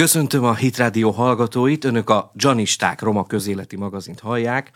[0.00, 4.70] Köszöntöm a Hitrádió hallgatóit, önök a Janisták Roma közéleti magazint hallják.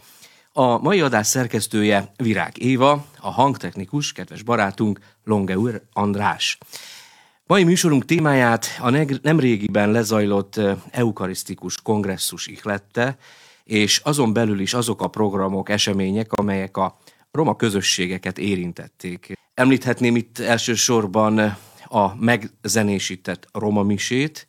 [0.53, 6.59] A mai adás szerkesztője Virág Éva, a hangtechnikus, kedves barátunk Longeur András.
[7.47, 8.91] Mai műsorunk témáját a
[9.23, 10.61] nemrégiben lezajlott
[10.91, 13.17] eukarisztikus kongresszus ihlette,
[13.65, 16.99] és azon belül is azok a programok, események, amelyek a
[17.31, 19.39] roma közösségeket érintették.
[19.55, 24.47] Említhetném itt elsősorban a megzenésített roma misét,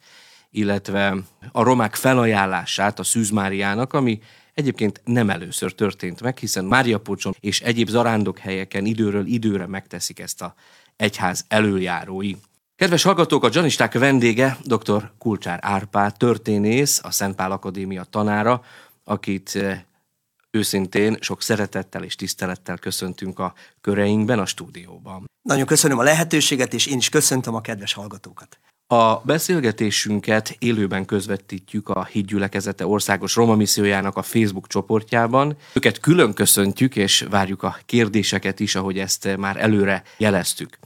[0.55, 1.15] illetve
[1.51, 4.19] a romák felajánlását a Szűz Máriának, ami
[4.53, 10.19] egyébként nem először történt meg, hiszen Mária Pocson és egyéb zarándok helyeken időről időre megteszik
[10.19, 10.53] ezt a
[10.95, 12.35] egyház előjárói.
[12.75, 15.11] Kedves hallgatók, a Janisták vendége dr.
[15.17, 18.63] Kulcsár Árpád, történész, a Szentpál Akadémia tanára,
[19.03, 19.81] akit eh,
[20.51, 25.25] őszintén sok szeretettel és tisztelettel köszöntünk a köreinkben, a stúdióban.
[25.41, 28.59] Nagyon köszönöm a lehetőséget, és én is köszöntöm a kedves hallgatókat.
[28.87, 35.57] A beszélgetésünket élőben közvetítjük a Hídgyülekezete Országos Roma Missziójának a Facebook csoportjában.
[35.73, 40.79] Őket külön köszöntjük, és várjuk a kérdéseket is, ahogy ezt már előre jeleztük.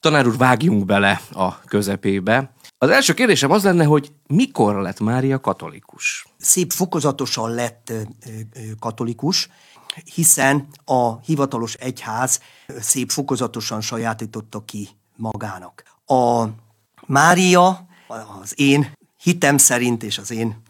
[0.00, 2.52] Tanár úr, vágjunk bele a közepébe.
[2.78, 6.26] Az első kérdésem az lenne, hogy mikor lett Mária katolikus?
[6.38, 7.92] Szép fokozatosan lett
[8.78, 9.48] katolikus,
[10.14, 12.40] hiszen a hivatalos egyház
[12.80, 15.82] szép fokozatosan sajátította ki magának.
[16.06, 16.44] A
[17.08, 17.86] Mária
[18.42, 18.92] az én
[19.22, 20.62] hitem szerint és az én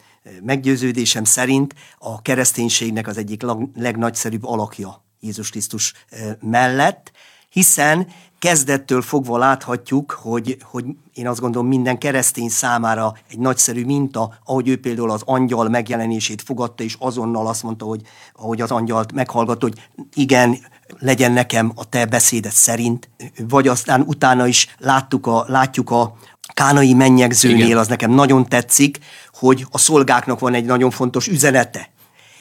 [0.43, 3.43] meggyőződésem szerint a kereszténységnek az egyik
[3.75, 5.95] legnagyszerűbb alakja Jézus Krisztus
[6.41, 7.13] mellett,
[7.49, 8.07] hiszen
[8.39, 14.69] kezdettől fogva láthatjuk, hogy, hogy én azt gondolom minden keresztény számára egy nagyszerű minta, ahogy
[14.69, 18.03] ő például az angyal megjelenését fogadta, és azonnal azt mondta, hogy
[18.33, 20.59] ahogy az angyalt meghallgatta, hogy igen,
[20.99, 23.09] legyen nekem a te beszédet szerint,
[23.49, 26.17] vagy aztán utána is láttuk a, látjuk a
[26.55, 27.79] kánai mennyegzőnél, Igen.
[27.79, 28.99] az nekem nagyon tetszik,
[29.33, 31.91] hogy a szolgáknak van egy nagyon fontos üzenete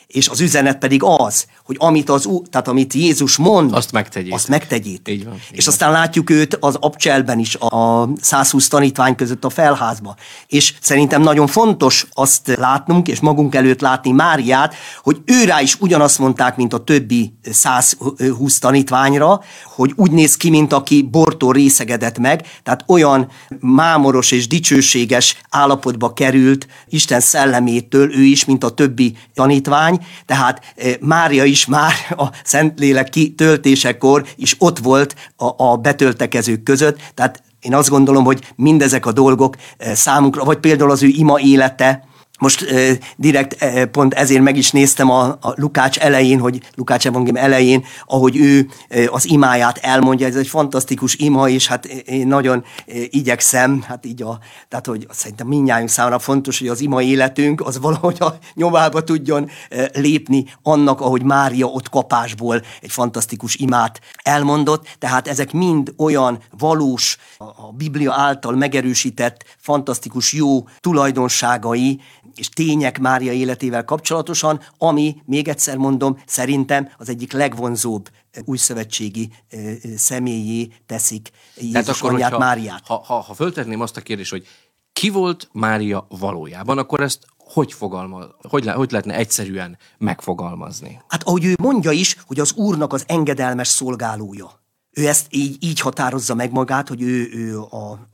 [0.08, 4.38] és az üzenet pedig az, hogy amit, az, tehát amit Jézus mond, azt megtegyétek.
[4.38, 5.14] Azt megtegyétek.
[5.14, 5.74] Így van, így és van.
[5.74, 10.16] aztán látjuk őt az abcselben is, a 120 tanítvány között a felházba.
[10.48, 16.20] És szerintem nagyon fontos azt látnunk, és magunk előtt látni Máriát, hogy őrá is ugyanazt
[16.20, 22.48] mondták, mint a többi 120 tanítványra, hogy úgy néz ki, mint aki bortól részegedett meg,
[22.64, 29.97] tehát olyan mámoros és dicsőséges állapotba került Isten szellemétől ő is, mint a többi tanítvány,
[30.26, 37.00] tehát eh, Mária is már a Szentlélek kitöltésekor is ott volt a, a betöltekezők között,
[37.14, 39.56] tehát én azt gondolom, hogy mindezek a dolgok
[39.94, 44.72] számunkra, vagy például az ő ima élete, most eh, direkt eh, pont ezért meg is
[44.72, 50.28] néztem a, a Lukács elején, hogy Lukács evangélium elején, ahogy ő eh, az imáját elmondja,
[50.28, 54.40] ez egy fantasztikus ima, és hát én nagyon eh, igyekszem, hát így a,
[54.70, 59.50] tehát hogy szerintem mindnyájunk számára fontos, hogy az ima életünk az valahogy a nyomába tudjon
[59.70, 66.40] eh, lépni annak, ahogy Mária ott kapásból egy fantasztikus imát elmondott, tehát ezek mind olyan
[66.58, 72.02] valós, a, a Biblia által megerősített, fantasztikus jó tulajdonságai,
[72.38, 79.30] és tények Mária életével kapcsolatosan, ami, még egyszer mondom, szerintem az egyik legvonzóbb eh, újszövetségi
[79.50, 82.88] eh, eh, személyé teszik Jézus akkor, anyját, Máriát.
[82.88, 84.48] Ha, ha, ha föltenném azt a kérdést, hogy
[84.94, 91.02] ki volt Mária valójában, akkor ezt hogy, fogalmaz, hogy, le, hogy lehetne egyszerűen megfogalmazni?
[91.08, 94.62] Hát ahogy ő mondja is, hogy az Úrnak az engedelmes szolgálója.
[94.92, 98.08] Ő ezt így, így határozza meg magát, hogy ő, ő a,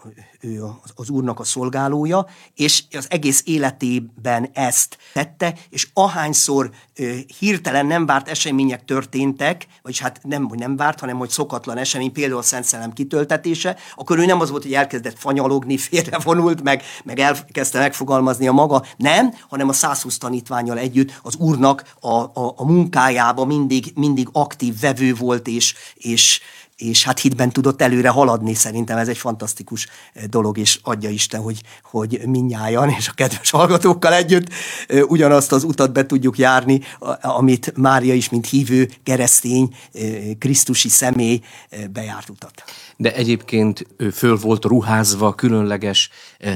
[0.43, 0.63] ő
[0.95, 6.69] az Úrnak a szolgálója, és az egész életében ezt tette, és ahányszor
[7.39, 12.11] hirtelen nem várt események történtek, vagyis hát nem, hogy nem várt, hanem hogy szokatlan esemény,
[12.11, 16.83] például a Szent Szellem kitöltetése, akkor ő nem az volt, hogy elkezdett fanyalogni, félrevonult, meg,
[17.03, 22.53] meg elkezdte megfogalmazni a maga, nem, hanem a 120 tanítványal együtt az Úrnak a, a,
[22.55, 26.41] a munkájába mindig, mindig aktív vevő volt, és, és,
[26.83, 31.41] és hát hitben tudott előre haladni, szerintem ez egy fantasztikus eh, dolog, és adja Isten,
[31.41, 34.47] hogy, hogy minnyájan és a kedves hallgatókkal együtt
[34.87, 36.81] eh, ugyanazt az utat be tudjuk járni,
[37.21, 40.01] amit Mária is, mint hívő, keresztény, eh,
[40.39, 41.41] krisztusi személy
[41.91, 42.63] bejárt utat.
[42.97, 46.09] De egyébként ő föl volt ruházva különleges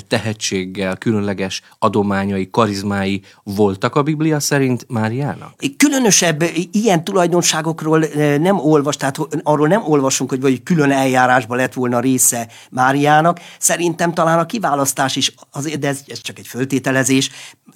[0.07, 5.53] tehetséggel, különleges adományai, karizmái voltak a Biblia szerint Máriának?
[5.77, 7.99] Különösebb ilyen tulajdonságokról
[8.39, 13.39] nem olvas, tehát arról nem olvas olvasunk, hogy vagy külön eljárásban lett volna része Máriának.
[13.59, 17.29] Szerintem talán a kiválasztás is, azért, de ez, ez csak egy föltételezés,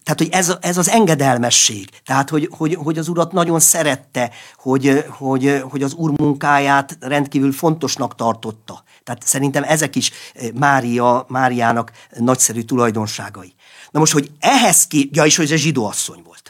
[0.04, 1.90] tehát, hogy ez, ez az engedelmesség.
[2.06, 7.52] Tehát, hogy, hogy, hogy az urat nagyon szerette, hogy, hogy, hogy az úr munkáját rendkívül
[7.52, 8.84] fontosnak tartotta.
[9.04, 10.12] Tehát szerintem ezek is
[10.54, 13.54] Mária, Máriának nagyszerű tulajdonságai.
[13.92, 16.41] Na most, hogy ehhez ki, ja, és hogy ez zsidó asszony volt.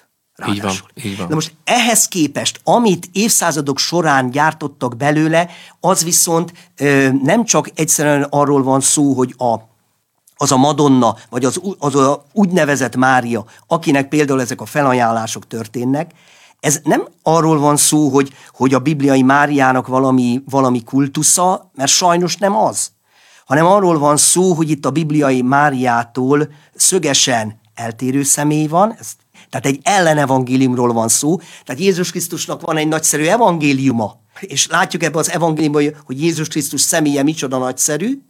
[0.48, 0.74] Így van,
[1.04, 1.28] így van.
[1.28, 5.50] Na most ehhez képest, amit évszázadok során gyártottak belőle,
[5.80, 9.70] az viszont ö, nem csak egyszerűen arról van szó, hogy a
[10.36, 16.12] az a Madonna, vagy az, az a úgynevezett Mária, akinek például ezek a felajánlások történnek,
[16.60, 22.38] ez nem arról van szó, hogy, hogy a bibliai Máriának valami, valami kultusza, mert sajnos
[22.38, 22.92] nem az,
[23.46, 29.12] hanem arról van szó, hogy itt a bibliai Máriától szögesen eltérő személy van, ez,
[29.52, 35.20] tehát egy ellenevangéliumról van szó, tehát Jézus Krisztusnak van egy nagyszerű evangéliuma, és látjuk ebben
[35.20, 38.22] az evangéliumban, hogy Jézus Krisztus személye micsoda nagyszerű,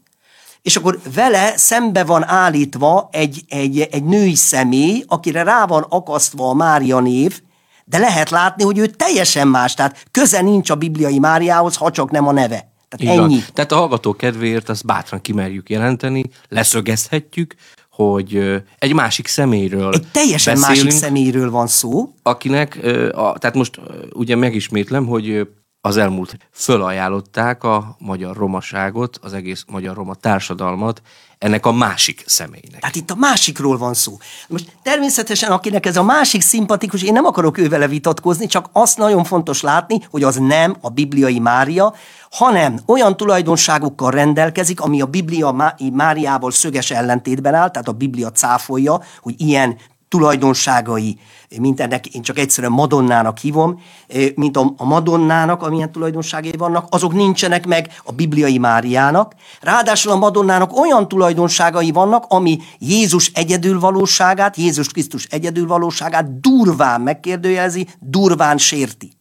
[0.62, 6.50] és akkor vele szembe van állítva egy, egy, egy női személy, akire rá van akasztva
[6.50, 7.41] a Mária név,
[7.85, 12.12] de lehet látni, hogy ő teljesen más, tehát köze nincs a bibliai Máriához, ha csak
[12.12, 12.71] nem a neve.
[12.89, 13.35] Tehát ennyi.
[13.35, 13.45] Van.
[13.53, 17.56] Tehát a hallgató kedvéért azt bátran kimerjük jelenteni, leszögezhetjük,
[18.09, 22.13] hogy egy másik személyről Egy teljesen beszélünk, másik személyről van szó.
[22.24, 22.80] Akinek,
[23.12, 23.80] a, tehát most
[24.13, 25.48] ugye megismétlem, hogy
[25.81, 31.01] az elmúlt fölajánlották a magyar romaságot, az egész magyar roma társadalmat
[31.38, 32.80] ennek a másik személynek.
[32.80, 34.18] Tehát itt a másikról van szó.
[34.48, 39.24] Most természetesen, akinek ez a másik szimpatikus, én nem akarok ővele vitatkozni, csak azt nagyon
[39.24, 41.95] fontos látni, hogy az nem a bibliai Mária,
[42.31, 49.01] hanem olyan tulajdonságokkal rendelkezik, ami a Biblia Máriával szöges ellentétben áll, tehát a Biblia cáfolja,
[49.22, 51.19] hogy ilyen tulajdonságai,
[51.60, 53.81] mint ennek én csak egyszerűen Madonnának hívom,
[54.36, 59.36] mint a, Madonnának, amilyen tulajdonságai vannak, azok nincsenek meg a bibliai Máriának.
[59.62, 68.57] Ráadásul a Madonnának olyan tulajdonságai vannak, ami Jézus egyedülvalóságát, Jézus Krisztus egyedülvalóságát durván megkérdőjelezi, durván
[68.57, 69.12] sérti.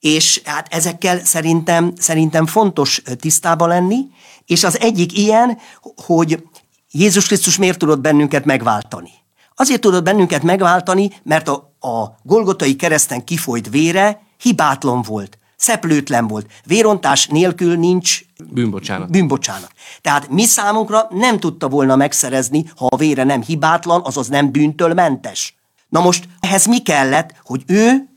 [0.00, 4.06] És hát ezekkel szerintem, szerintem fontos tisztába lenni,
[4.46, 5.58] és az egyik ilyen,
[6.06, 6.42] hogy
[6.90, 9.10] Jézus Krisztus miért tudott bennünket megváltani.
[9.54, 16.46] Azért tudott bennünket megváltani, mert a, a Golgotai kereszten kifolyt vére hibátlan volt, szeplőtlen volt.
[16.64, 18.20] Vérontás nélkül nincs
[18.52, 19.10] bűnbocsánat.
[19.10, 19.70] bűnbocsánat.
[20.00, 24.94] Tehát mi számunkra nem tudta volna megszerezni, ha a vére nem hibátlan, azaz nem bűntől
[24.94, 25.56] mentes.
[25.88, 28.08] Na most ehhez mi kellett, hogy ő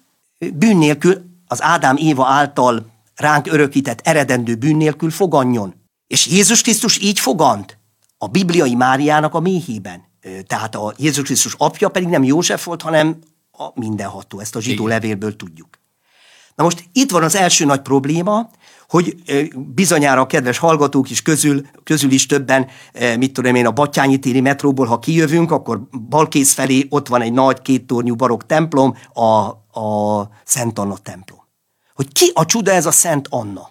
[0.53, 5.73] bűn nélkül az Ádám Éva által ránk örökített eredendő bűn nélkül foganjon.
[6.07, 7.77] És Jézus Krisztus így fogant
[8.17, 10.03] a bibliai Máriának a méhében.
[10.47, 13.19] Tehát a Jézus Krisztus apja pedig nem József volt, hanem
[13.51, 14.39] a mindenható.
[14.39, 14.99] Ezt a zsidó Igen.
[14.99, 15.67] levélből tudjuk.
[16.55, 18.49] Na most itt van az első nagy probléma,
[18.87, 19.15] hogy
[19.55, 22.67] bizonyára a kedves hallgatók is közül, közül is többen,
[23.17, 27.33] mit tudom én, a Battyányi téri metróból, ha kijövünk, akkor balkész felé ott van egy
[27.33, 29.23] nagy kéttornyú barok templom, a,
[29.79, 31.40] a Szent Anna templom.
[31.93, 33.69] Hogy ki a csuda ez a Szent Anna?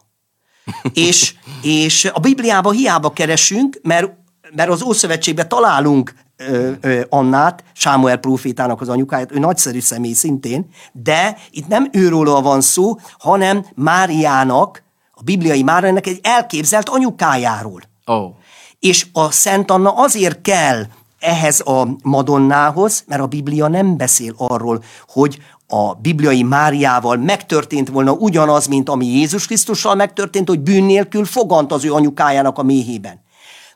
[0.92, 4.18] és, és a Bibliában hiába keresünk, mert
[4.54, 10.68] mert az Ószövetségben találunk ö, ö, Annát, Sámuel profétának az anyukáját, ő nagyszerű személy szintén,
[10.92, 14.82] de itt nem őról van szó, hanem Máriának,
[15.12, 17.80] a bibliai Máriának egy elképzelt anyukájáról.
[18.04, 18.30] Oh.
[18.78, 20.84] És a Szent Anna azért kell
[21.18, 25.38] ehhez a Madonnához, mert a Biblia nem beszél arról, hogy
[25.72, 31.72] a bibliai Máriával megtörtént volna ugyanaz, mint ami Jézus Krisztussal megtörtént, hogy bűn nélkül fogant
[31.72, 33.20] az ő anyukájának a méhében.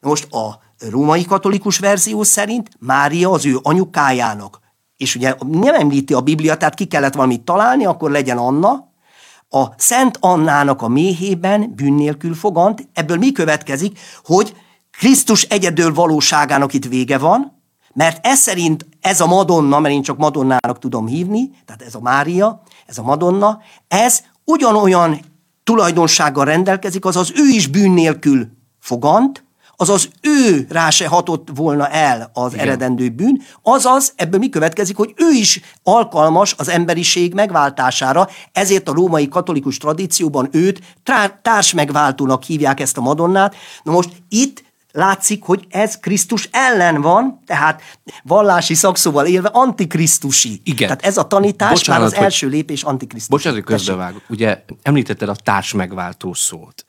[0.01, 4.61] Most a római katolikus verzió szerint Mária az ő anyukájának,
[4.97, 8.93] és ugye nem említi a Biblia, tehát ki kellett valamit találni, akkor legyen Anna,
[9.51, 14.55] a Szent Annának a méhében bűn nélkül fogant, ebből mi következik, hogy
[14.91, 17.63] Krisztus egyedül valóságának itt vége van,
[17.95, 22.01] mert ez szerint ez a Madonna, mert én csak Madonnának tudom hívni, tehát ez a
[22.01, 25.21] Mária, ez a Madonna, ez ugyanolyan
[25.65, 28.49] tulajdonsággal rendelkezik, azaz ő is bűn nélkül
[28.81, 29.45] fogant,
[29.77, 32.67] azaz ő rá se hatott volna el az Igen.
[32.67, 38.93] eredendő bűn, azaz ebből mi következik, hogy ő is alkalmas az emberiség megváltására, ezért a
[38.93, 40.81] római katolikus tradícióban őt
[41.43, 43.55] társ megváltónak hívják ezt a Madonnát.
[43.83, 44.64] Na most itt
[44.95, 47.83] látszik, hogy ez Krisztus ellen van, tehát
[48.23, 50.61] vallási szakszóval élve antikrisztusi.
[50.65, 50.89] Igen.
[50.89, 52.25] Tehát ez a tanítás Bocsánat, már az hogy...
[52.25, 53.31] első lépés antikrisztus.
[53.31, 54.23] Bocsánat, hogy közbevágok.
[54.29, 56.85] Ugye említetted a társ megváltó szót.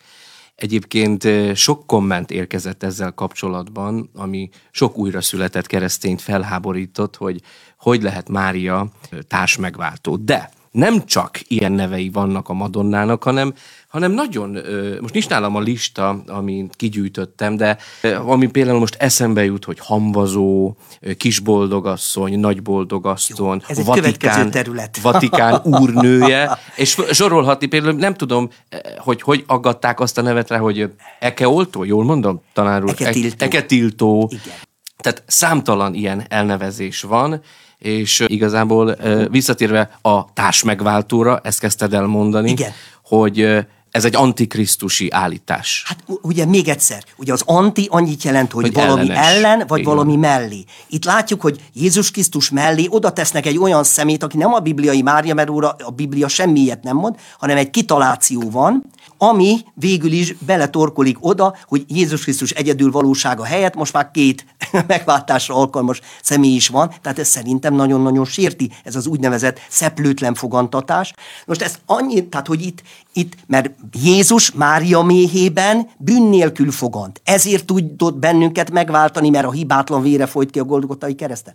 [0.56, 7.42] Egyébként sok komment érkezett ezzel kapcsolatban, ami sok újra született keresztényt felháborított, hogy
[7.78, 8.88] hogy lehet Mária
[9.28, 10.16] társ megváltó.
[10.16, 13.54] De nem csak ilyen nevei vannak a Madonnának, hanem,
[13.88, 14.58] hanem nagyon,
[15.02, 17.78] most nincs nálam a lista, amit kigyűjtöttem, de
[18.26, 20.76] ami például most eszembe jut, hogy hamvazó,
[21.18, 24.98] kisboldogasszony, nagyboldogasszony, ez egy Vatikán, terület.
[25.02, 28.50] Vatikán úrnője, és sorolhatni például, nem tudom,
[28.98, 30.90] hogy hogy aggatták azt a nevet rá, hogy
[31.20, 32.90] Ekeoltó, jól mondom, tanár úr?
[32.90, 33.46] Eketiltó.
[33.46, 34.30] Eketiltó.
[34.32, 34.56] Igen.
[34.98, 37.42] Tehát számtalan ilyen elnevezés van,
[37.86, 38.96] és igazából
[39.30, 42.72] visszatérve a társmegváltóra, ezt kezdted el mondani, Igen.
[43.04, 43.66] hogy
[43.96, 45.84] ez egy antikrisztusi állítás.
[45.88, 49.28] Hát ugye még egyszer, ugye az anti annyit jelent, hogy, hogy valami ellenes.
[49.28, 49.92] ellen, vagy Igen.
[49.94, 50.64] valami mellé.
[50.88, 55.02] Itt látjuk, hogy Jézus Krisztus mellé oda tesznek egy olyan szemét, aki nem a bibliai
[55.02, 58.84] Mária, mert a Biblia semmiet nem mond, hanem egy kitaláció van,
[59.18, 64.46] ami végül is beletorkolik oda, hogy Jézus Krisztus egyedül valósága helyett most már két
[64.88, 71.14] megváltásra alkalmas személy is van, tehát ez szerintem nagyon-nagyon sérti, ez az úgynevezett szeplőtlen fogantatás.
[71.46, 72.82] Most ez annyi, tehát hogy itt,
[73.18, 73.70] itt mert
[74.04, 80.50] Jézus Mária méhében bűn nélkül fogant, ezért tudott bennünket megváltani, mert a hibátlan vére folyt
[80.50, 81.54] ki a Golgotai kereszten.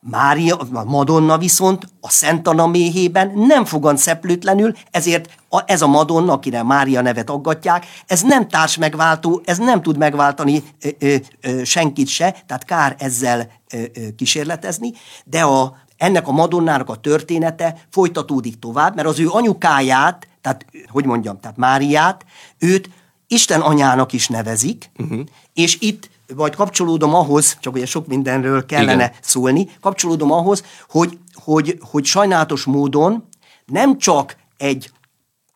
[0.00, 5.86] Mária, a Madonna viszont a Szent Anna méhében nem fogant szeplőtlenül, ezért a, ez a
[5.86, 11.16] Madonna, akire Mária nevet aggatják, ez nem társ megváltó, ez nem tud megváltani ö, ö,
[11.40, 14.92] ö, senkit se, tehát kár ezzel ö, ö, kísérletezni,
[15.24, 21.04] de a, ennek a Madonnának a története folytatódik tovább, mert az ő anyukáját, tehát hogy
[21.04, 22.24] mondjam, tehát Máriát,
[22.58, 22.90] őt
[23.26, 25.20] Isten anyának is nevezik, uh-huh.
[25.52, 29.12] és itt vagy kapcsolódom ahhoz, csak ugye sok mindenről kellene Igen.
[29.20, 33.28] szólni, kapcsolódom ahhoz, hogy, hogy, hogy sajnálatos módon
[33.66, 34.90] nem csak egy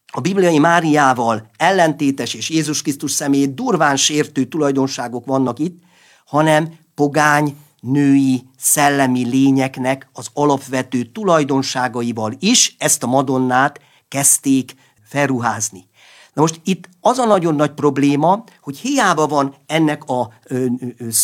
[0.07, 5.79] a bibliai Máriával ellentétes és Jézus Krisztus személyét durván sértő tulajdonságok vannak itt,
[6.27, 13.81] hanem pogány, női, szellemi lényeknek az alapvető tulajdonságaival is ezt a Madonnát
[14.15, 15.87] kezdték felruházni.
[16.33, 20.33] Na most itt az a nagyon nagy probléma, hogy hiába van ennek a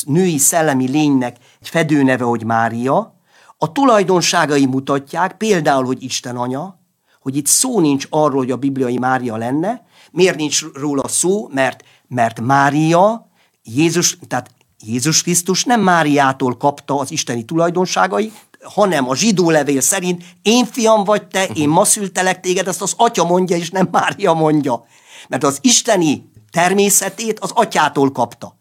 [0.04, 3.14] női szellemi lénynek egy fedőneve, hogy Mária,
[3.58, 6.78] a tulajdonságai mutatják, például, hogy Isten anya,
[7.20, 9.86] hogy itt szó nincs arról, hogy a bibliai Mária lenne.
[10.10, 11.48] Miért nincs róla szó?
[11.48, 13.30] Mert, mert Mária,
[13.62, 14.50] Jézus, tehát
[14.84, 18.32] Jézus Krisztus nem Máriától kapta az isteni tulajdonságai,
[18.62, 22.94] hanem a zsidó levél szerint én fiam vagy te, én ma szültelek téged, ezt az
[22.96, 24.84] atya mondja, és nem Mária mondja.
[25.28, 28.58] Mert az isteni természetét az atyától kapta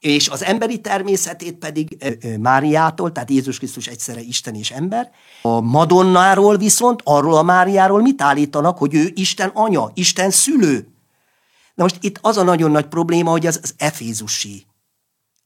[0.00, 5.10] és az emberi természetét pedig Máriától, tehát Jézus Krisztus egyszerre Isten és ember.
[5.42, 10.88] A Madonnáról viszont, arról a Máriáról mit állítanak, hogy ő Isten anya, Isten szülő.
[11.74, 14.66] Na most itt az a nagyon nagy probléma, hogy az, az efézusi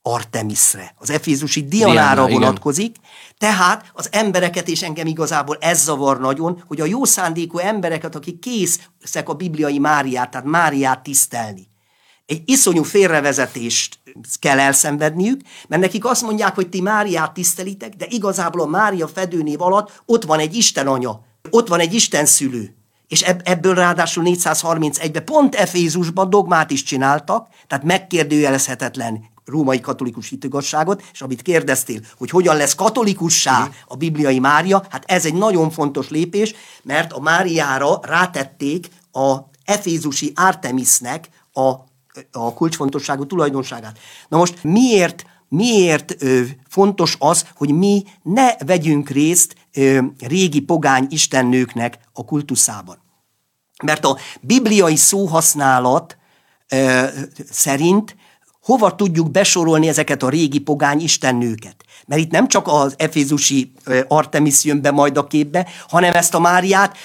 [0.07, 3.03] Artemisre, az efézusi Dianára Diana, vonatkozik, igen.
[3.39, 8.39] tehát az embereket, és engem igazából ez zavar nagyon, hogy a jó szándékú embereket, akik
[8.39, 11.69] készek a bibliai Máriát, tehát Máriát tisztelni,
[12.27, 13.99] egy iszonyú félrevezetést
[14.39, 19.61] kell elszenvedniük, mert nekik azt mondják, hogy ti Máriát tisztelitek, de igazából a Mária fedőnév
[19.61, 21.21] alatt ott van egy Isten anya,
[21.51, 22.75] ott van egy Isten szülő.
[23.09, 31.23] És ebből ráadásul 431-ben pont Efézusban dogmát is csináltak, tehát megkérdőjelezhetetlen római katolikus hitigasságot, és
[31.23, 36.55] amit kérdeztél, hogy hogyan lesz katolikussá a bibliai Mária, hát ez egy nagyon fontos lépés,
[36.83, 41.69] mert a Máriára rátették a efézusi Artemisnek a,
[42.33, 43.99] a kulcsfontosságú tulajdonságát.
[44.29, 51.07] Na most miért miért ö, fontos az, hogy mi ne vegyünk részt ö, régi pogány
[51.11, 52.99] istennőknek a kultuszában.
[53.83, 56.17] Mert a bibliai szóhasználat
[56.69, 57.07] ö,
[57.51, 58.17] szerint
[58.65, 61.77] hova tudjuk besorolni ezeket a régi pogány istennőket.
[62.07, 63.73] Mert itt nem csak az efézusi
[64.09, 66.97] Artemis jön be majd a képbe, hanem ezt a Máriát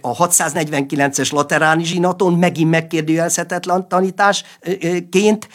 [0.00, 5.48] a 649-es lateráni zsinaton megint megkérdőjelezhetetlen tanításként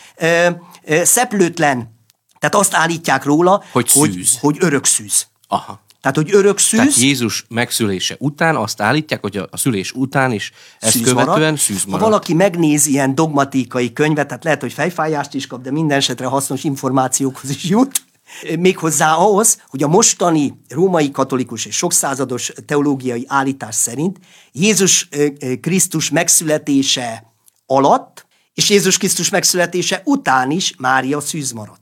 [1.03, 1.99] szeplőtlen.
[2.39, 5.27] Tehát azt állítják róla, hogy, hogy, hogy örök szűz.
[5.47, 5.79] Aha.
[6.01, 6.79] Tehát, hogy örök szűz.
[6.79, 11.57] Tehát Jézus megszülése után azt állítják, hogy a szülés után is ezt szűz követően marad.
[11.57, 12.01] szűz marad.
[12.01, 16.25] Ha valaki megnéz ilyen dogmatikai könyvet, tehát lehet, hogy fejfájást is kap, de minden esetre
[16.25, 18.03] hasznos információkhoz is jut.
[18.59, 24.19] Méghozzá ahhoz, hogy a mostani római katolikus és sokszázados teológiai állítás szerint
[24.51, 25.09] Jézus
[25.61, 27.33] Krisztus megszületése
[27.65, 31.80] alatt és Jézus Krisztus megszületése után is Mária szűz maradt.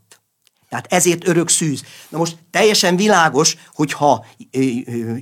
[0.70, 1.84] Tehát ezért örök szűz.
[2.10, 4.26] Na most teljesen világos, hogyha,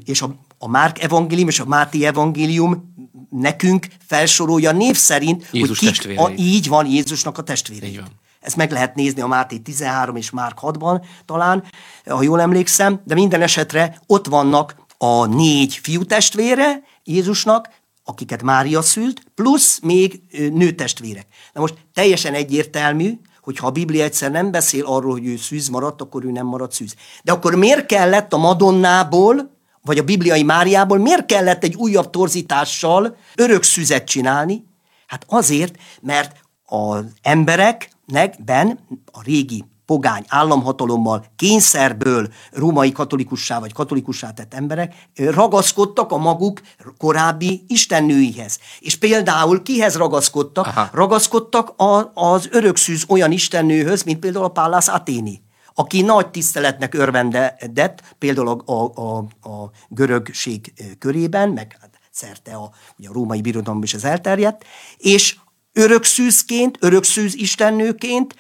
[0.05, 2.95] és a, a Márk evangélium és a Máté evangélium
[3.29, 7.99] nekünk felsorolja név szerint, Jézus hogy kik, a, így van Jézusnak a testvérei.
[8.39, 11.63] Ezt meg lehet nézni a Máté 13 és Márk 6-ban talán,
[12.05, 17.69] ha jól emlékszem, de minden esetre ott vannak a négy fiú testvére, Jézusnak,
[18.03, 21.27] akiket Mária szült, plusz még nőtestvérek.
[21.53, 25.67] Na most teljesen egyértelmű, hogy ha a Biblia egyszer nem beszél arról, hogy ő szűz
[25.67, 26.95] maradt, akkor ő nem maradt szűz.
[27.23, 29.51] De akkor miért kellett a Madonnából,
[29.81, 34.63] vagy a bibliai Máriából, miért kellett egy újabb torzítással örök szüzet csinálni?
[35.07, 36.35] Hát azért, mert
[36.65, 38.79] az embereknek ben
[39.11, 46.61] a régi pogány államhatalommal, kényszerből római katolikussá vagy katolikussá tett emberek ragaszkodtak a maguk
[46.97, 48.59] korábbi istennőihez.
[48.79, 50.67] És például kihez ragaszkodtak?
[50.67, 50.89] Aha.
[50.93, 55.45] Ragaszkodtak a, az örökszűz olyan istennőhöz, mint például a Pallas Athéni
[55.79, 59.17] aki nagy tiszteletnek örvendett, például a, a, a,
[59.49, 64.65] a görögség körében, meg hát szerte a, ugye a római birodalom is ez elterjedt,
[64.97, 65.35] és
[65.73, 68.35] örökszűzként, örökszűz istennőként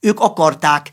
[0.00, 0.90] ők akarták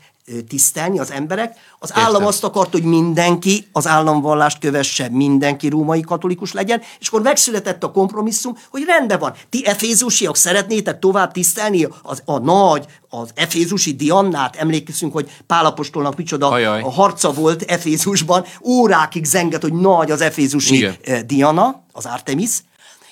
[0.48, 1.56] tisztelni az emberek.
[1.78, 2.04] Az Értem.
[2.04, 7.84] állam azt akart, hogy mindenki az államvallást kövesse, mindenki római katolikus legyen, és akkor megszületett
[7.84, 13.94] a kompromisszum, hogy rendben van, ti efézusiak szeretnétek tovább tisztelni az, a nagy, az efézusi
[13.94, 16.82] Diannát, emlékszünk, hogy Pálapostolnak micsoda Ajaj.
[16.82, 21.26] a harca volt Efézusban, órákig zengett, hogy nagy az efézusi Igen.
[21.26, 22.50] Diana, az Artemis,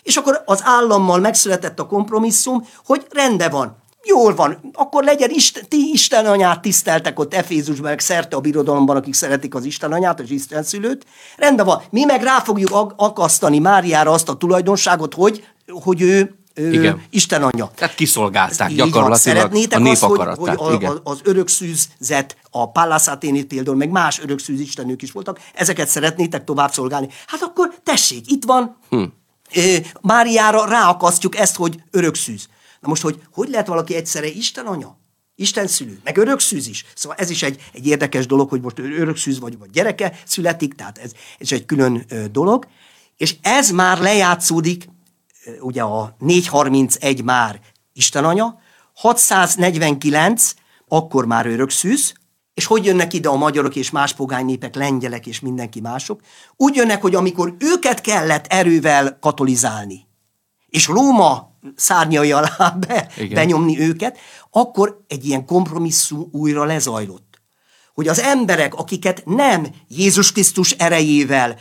[0.03, 3.77] és akkor az állammal megszületett a kompromisszum, hogy rendben van,
[4.09, 8.97] Jól van, akkor legyen Isten, ti Isten anyát tiszteltek ott Efézusban, meg szerte a birodalomban,
[8.97, 11.07] akik szeretik az Isten anyát, az Isten szülőt.
[11.37, 17.03] Rendben van, mi meg rá fogjuk akasztani Máriára azt a tulajdonságot, hogy, hogy ő igen.
[17.11, 17.71] Isten anyja.
[17.75, 23.09] Tehát kiszolgálták Így gyakorlatilag Szeretnétek a nép azt, hogy, hogy a, az örökszűzet, a Pallas
[23.49, 27.09] például, meg más örökszűz istenők is voltak, ezeket szeretnétek tovább szolgálni.
[27.27, 29.03] Hát akkor tessék, itt van, hm.
[30.01, 32.49] Máriára ráakasztjuk ezt, hogy örökszűz.
[32.87, 34.99] Na most, hogy hogy lehet valaki egyszerre Isten anya,
[35.35, 36.85] Isten szülő, meg örökszűz is.
[36.95, 40.99] Szóval ez is egy, egy érdekes dolog, hogy most örökszűz vagy, vagy gyereke születik, tehát
[40.99, 42.67] ez, ez egy külön ö, dolog.
[43.17, 44.89] És ez már lejátszódik,
[45.61, 47.61] ugye a 431 már
[47.93, 48.59] Isten anya,
[48.95, 50.55] 649
[50.89, 52.13] akkor már örökszűz,
[52.55, 56.21] és hogy jönnek ide a magyarok és más pogány népek, lengyelek és mindenki mások?
[56.57, 60.06] Úgy jönnek, hogy amikor őket kellett erővel katolizálni,
[60.77, 64.19] és Róma szárnyai alá be, benyomni őket,
[64.51, 67.25] akkor egy ilyen kompromisszum újra lezajlott.
[67.95, 71.57] Hogy az emberek, akiket nem Jézus Krisztus erejével,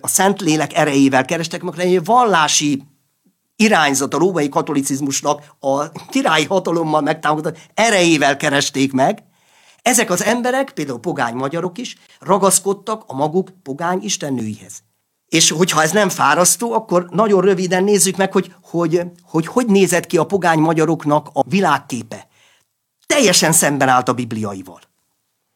[0.00, 2.82] a Szentlélek erejével kerestek meg, hanem vallási
[3.56, 9.22] irányzat a római katolicizmusnak a királyi hatalommal megtámogatott erejével keresték meg,
[9.82, 14.82] ezek az emberek, például pogány magyarok is, ragaszkodtak a maguk pogány istennőihez.
[15.30, 20.06] És hogyha ez nem fárasztó, akkor nagyon röviden nézzük meg, hogy hogy, hogy, hogy nézett
[20.06, 22.28] ki a pogány magyaroknak a világképe.
[23.06, 24.80] Teljesen szemben állt a bibliaival.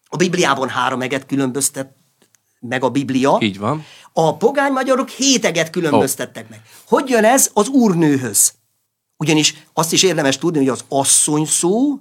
[0.09, 1.95] A Bibliában három eget különböztet
[2.61, 3.39] meg a Biblia.
[3.41, 3.85] Így van.
[4.13, 6.51] A pogány magyarok hét eget különböztettek oh.
[6.51, 6.63] meg.
[6.87, 8.55] Hogy jön ez az úrnőhöz?
[9.17, 11.99] Ugyanis azt is érdemes tudni, hogy az asszony szó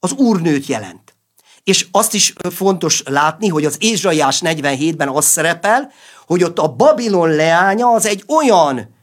[0.00, 1.14] az úrnőt jelent.
[1.62, 5.92] És azt is fontos látni, hogy az Ézsaiás 47-ben az szerepel,
[6.26, 8.94] hogy ott a Babilon leánya az egy olyan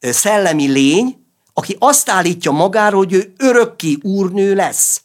[0.00, 5.02] szellemi lény, aki azt állítja magáról, hogy ő örökké úrnő lesz.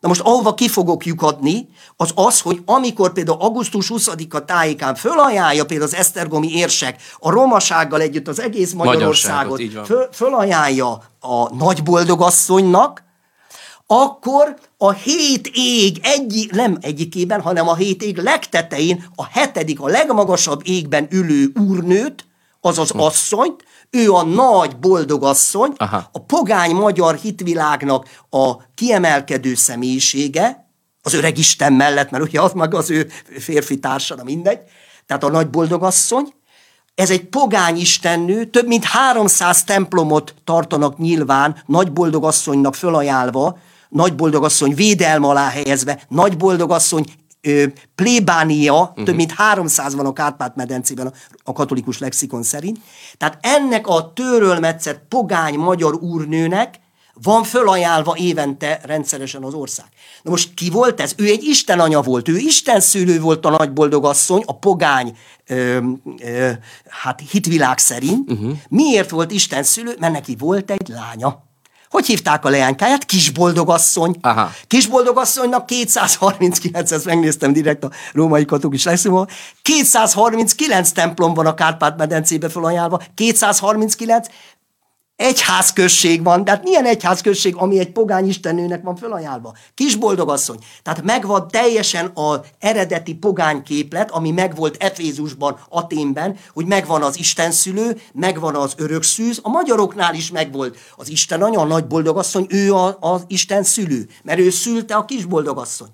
[0.00, 5.64] Na most ahova ki fogok lyukadni, az az, hogy amikor például augusztus 20-a tájékán fölajánlja
[5.64, 13.02] például az Esztergomi érsek a romasággal együtt az egész Magyarországot, föl, fölajánlja a nagyboldogasszonynak,
[13.86, 19.88] akkor a hét ég egy, nem egyikében, hanem a hét ég legtetején a hetedik, a
[19.88, 22.24] legmagasabb égben ülő úrnőt,
[22.60, 23.00] azaz hm.
[23.00, 26.08] asszonyt, ő a nagy boldogasszony, Aha.
[26.12, 30.68] a pogány magyar hitvilágnak a kiemelkedő személyisége,
[31.02, 34.60] az öreg Isten mellett, mert ugye az meg az ő férfi társa, mindegy,
[35.06, 36.32] tehát a nagy boldogasszony,
[36.94, 43.58] ez egy pogány istennő, több mint 300 templomot tartanak nyilván nagy boldogasszonynak fölajánlva,
[43.94, 47.04] nagy boldogasszony védelme alá helyezve, nagy boldogasszony
[47.94, 49.04] plébánia, uh-huh.
[49.04, 51.12] több mint 300 van a Kárpát-medencében
[51.44, 52.78] a, katolikus lexikon szerint.
[53.16, 56.80] Tehát ennek a törölmetszett pogány magyar úrnőnek
[57.22, 59.86] van fölajánlva évente rendszeresen az ország.
[60.22, 61.12] Na most ki volt ez?
[61.16, 65.78] Ő egy Isten anya volt, ő Isten szülő volt a nagy boldogasszony, a pogány ö,
[66.22, 66.50] ö,
[66.88, 68.32] hát hitvilág szerint.
[68.32, 68.56] Uh-huh.
[68.68, 69.96] Miért volt Isten szülő?
[69.98, 71.52] Mert neki volt egy lánya.
[71.94, 73.04] Hogy hívták a leánykáját?
[73.04, 74.16] Kisboldogasszony.
[74.20, 74.50] Aha.
[74.66, 79.28] Kisboldogasszonynak 239, ezt megnéztem direkt a római katolikus lexikon,
[79.62, 84.26] 239 templom van a Kárpát-medencébe felajánlva, 239,
[85.16, 89.54] egyházközség van, de hát milyen egyházközség, ami egy pogány istennőnek van fölajánlva?
[89.74, 90.58] Kis boldogasszony.
[90.82, 98.00] Tehát megvan teljesen az eredeti pogány képlet, ami megvolt Efézusban, Aténben, hogy megvan az Istenszülő,
[98.12, 103.24] megvan az örökszűz, a magyaroknál is megvolt az Isten anya, a nagy boldogasszony, ő az
[103.26, 105.90] Isten szülő, mert ő szülte a kis boldogasszony.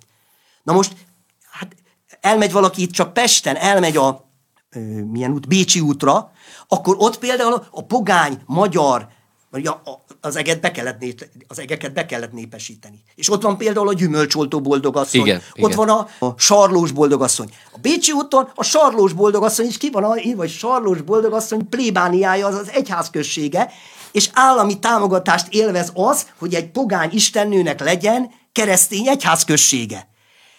[0.62, 0.92] Na most,
[1.50, 1.76] hát
[2.20, 4.29] elmegy valaki itt csak Pesten, elmegy a
[5.10, 6.30] milyen út, Bécsi útra,
[6.68, 9.08] akkor ott például a pogány magyar
[9.50, 9.70] vagy
[10.20, 11.04] az, eget be kellett,
[11.48, 13.02] az egeket be kellett népesíteni.
[13.14, 15.20] És ott van például a gyümölcsoltó boldogasszony.
[15.20, 15.76] Igen, ott igen.
[15.76, 17.48] van a, a sarlós boldogasszony.
[17.72, 22.54] A Bécsi úton a sarlós boldogasszony is ki van, a, vagy sarlós boldogasszony plébániája az
[22.54, 23.70] az egyházközsége,
[24.12, 30.08] és állami támogatást élvez az, hogy egy pogány istennőnek legyen keresztény egyházközsége.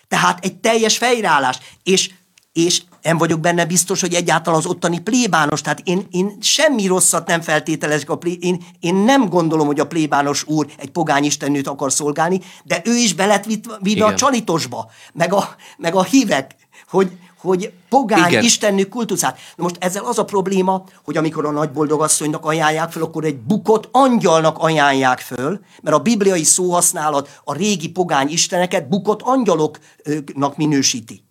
[0.08, 1.58] Tehát egy teljes fejrállás.
[1.84, 2.10] És
[2.54, 7.28] és nem vagyok benne biztos, hogy egyáltalán az ottani plébános, tehát én, én semmi rosszat
[7.28, 11.68] nem feltételezek a plé, én, én nem gondolom, hogy a plébános úr egy pogány istennőt
[11.68, 13.46] akar szolgálni, de ő is belet
[13.80, 16.56] vitt a csalitosba, meg a, meg a hívek,
[16.90, 18.44] hogy, hogy pogány Igen.
[18.44, 19.40] istennő kultuszát.
[19.56, 23.38] Na most ezzel az a probléma, hogy amikor a nagy boldogasszonynak ajánlják föl, akkor egy
[23.38, 31.24] bukott angyalnak ajánlják föl, mert a bibliai szóhasználat a régi pogány isteneket bukott angyaloknak minősíti.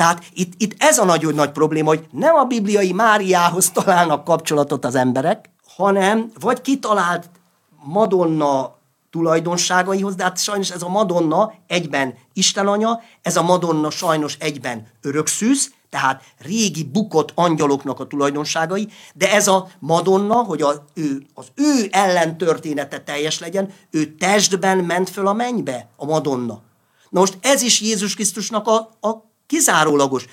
[0.00, 4.84] Tehát itt, itt ez a nagyon nagy probléma, hogy nem a bibliai Máriához találnak kapcsolatot
[4.84, 7.30] az emberek, hanem vagy kitalált
[7.84, 8.76] Madonna
[9.10, 14.86] tulajdonságaihoz, de hát sajnos ez a Madonna egyben Isten anya, ez a Madonna sajnos egyben
[15.02, 21.46] örökszűz, tehát régi bukott angyaloknak a tulajdonságai, de ez a Madonna, hogy a, ő, az
[21.54, 26.60] ő ellentörténete teljes legyen, ő testben ment föl a mennybe, a Madonna.
[27.10, 30.24] Na most ez is Jézus Krisztusnak a, a kizárólagos.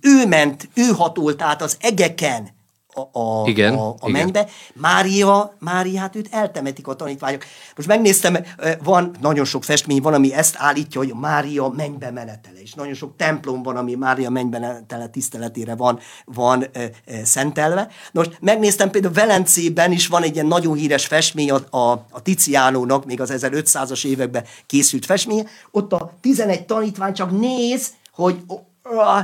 [0.00, 2.50] Ő ment, ő hatolt át az egeken,
[2.94, 4.20] a, a, igen, a, a igen.
[4.20, 4.48] mennybe.
[4.74, 7.44] Mária, Máriát őt eltemetik a tanítványok.
[7.76, 8.36] Most megnéztem,
[8.84, 13.16] van nagyon sok festmény, van, ami ezt állítja, hogy Mária mennybe menetele, és nagyon sok
[13.16, 17.88] templom van, ami Mária mennybe menetele tiszteletére van, van e, e, szentelve.
[18.12, 23.04] Most megnéztem például Velencében is van egy ilyen nagyon híres festmény a, a, a Tiziánónak,
[23.04, 25.48] még az 1500-as években készült festmény.
[25.70, 28.42] Ott a 11 tanítvány csak néz, hogy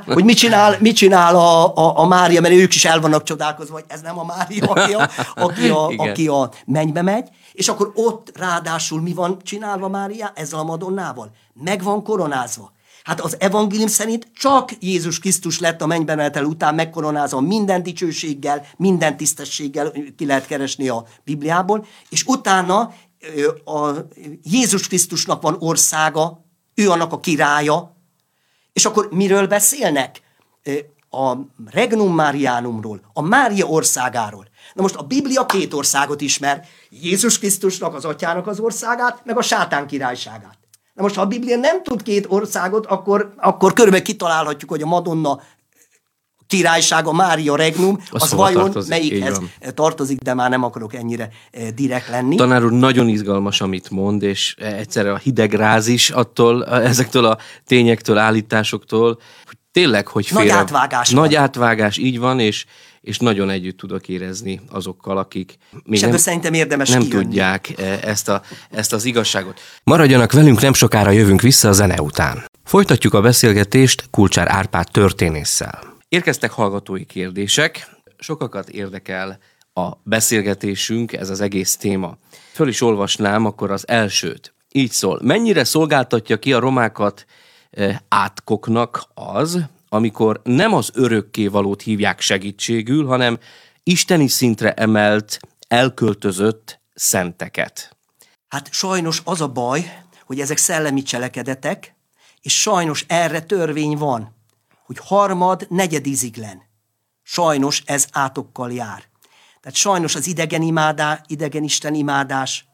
[0.06, 3.74] hogy mit csinál, mit csinál a, a, a Mária, mert ők is el vannak csodálkozva,
[3.74, 7.92] hogy ez nem a Mária, aki a, aki a, aki a mennybe megy, és akkor
[7.94, 11.30] ott ráadásul mi van csinálva Mária ezzel a Madonnával?
[11.52, 12.72] Meg van koronázva.
[13.02, 18.66] Hát az evangélium szerint csak Jézus Krisztus lett a mennybe menetel után megkoronázva minden dicsőséggel,
[18.76, 22.92] minden tisztességgel, ki lehet keresni a Bibliából, és utána
[23.64, 23.90] a
[24.42, 26.44] Jézus Krisztusnak van országa,
[26.74, 27.96] ő annak a királya,
[28.78, 30.20] és akkor miről beszélnek?
[31.10, 31.34] A
[31.70, 34.46] Regnum Marianumról, a Mária országáról.
[34.74, 39.42] Na most a Biblia két országot ismer, Jézus Krisztusnak, az atyának az országát, meg a
[39.42, 40.58] sátán királyságát.
[40.94, 44.86] Na most, ha a Biblia nem tud két országot, akkor, akkor körülbelül kitalálhatjuk, hogy a
[44.86, 45.40] Madonna
[46.48, 49.40] királysága, Mária Regnum, az, az vajon tartozik, melyikhez
[49.74, 52.36] tartozik, de már nem akarok ennyire eh, direkt lenni.
[52.36, 58.18] Tanár úr, nagyon izgalmas, amit mond, és egyszerre a hidegráz is attól, ezektől a tényektől,
[58.18, 60.44] állításoktól, hogy tényleg, hogy félre...
[60.44, 61.42] Nagy átvágás Nagy van.
[61.42, 62.64] átvágás, így van, és
[63.00, 68.28] és nagyon együtt tudok érezni azokkal, akik még nem, szerintem érdemes nem tudják eh, ezt,
[68.28, 69.60] a, ezt az igazságot.
[69.84, 72.44] Maradjanak velünk, nem sokára jövünk vissza a zene után.
[72.64, 75.87] Folytatjuk a beszélgetést Kulcsár Árpád történésszel.
[76.08, 79.38] Érkeztek hallgatói kérdések, sokakat érdekel
[79.74, 82.16] a beszélgetésünk, ez az egész téma.
[82.52, 84.54] Föl is olvasnám akkor az elsőt.
[84.72, 85.20] Így szól.
[85.22, 87.26] Mennyire szolgáltatja ki a romákat
[87.70, 93.38] e, átkoknak az, amikor nem az örökké valót hívják segítségül, hanem
[93.82, 97.96] isteni szintre emelt, elköltözött szenteket?
[98.48, 101.94] Hát sajnos az a baj, hogy ezek szellemi cselekedetek,
[102.40, 104.36] és sajnos erre törvény van
[104.88, 106.62] hogy harmad, negyed iziglen.
[107.22, 109.04] Sajnos ez átokkal jár.
[109.60, 112.68] Tehát sajnos az idegen imádás, idegen imádás,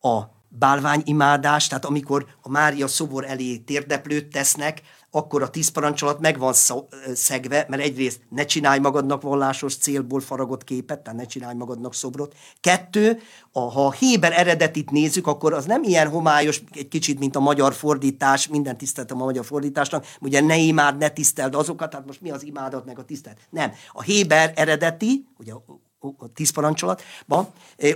[0.00, 4.82] a bálványimádás, tehát amikor a Mária szobor elé térdeplőt tesznek,
[5.14, 6.52] akkor a tíz parancsolat meg van
[7.14, 12.34] szegve, mert egyrészt ne csinálj magadnak vallásos célból faragott képet, tehát ne csinálj magadnak szobrot.
[12.60, 13.18] Kettő,
[13.52, 17.40] a, ha a Héber eredetit nézzük, akkor az nem ilyen homályos, egy kicsit, mint a
[17.40, 22.20] magyar fordítás, minden tiszteltem a magyar fordításnak, ugye ne imád, ne tiszteld azokat, tehát most
[22.20, 23.38] mi az imádat meg a tisztelt?
[23.50, 23.72] Nem.
[23.92, 25.52] A Héber eredeti, ugye
[26.02, 27.48] a tíz parancsolatban,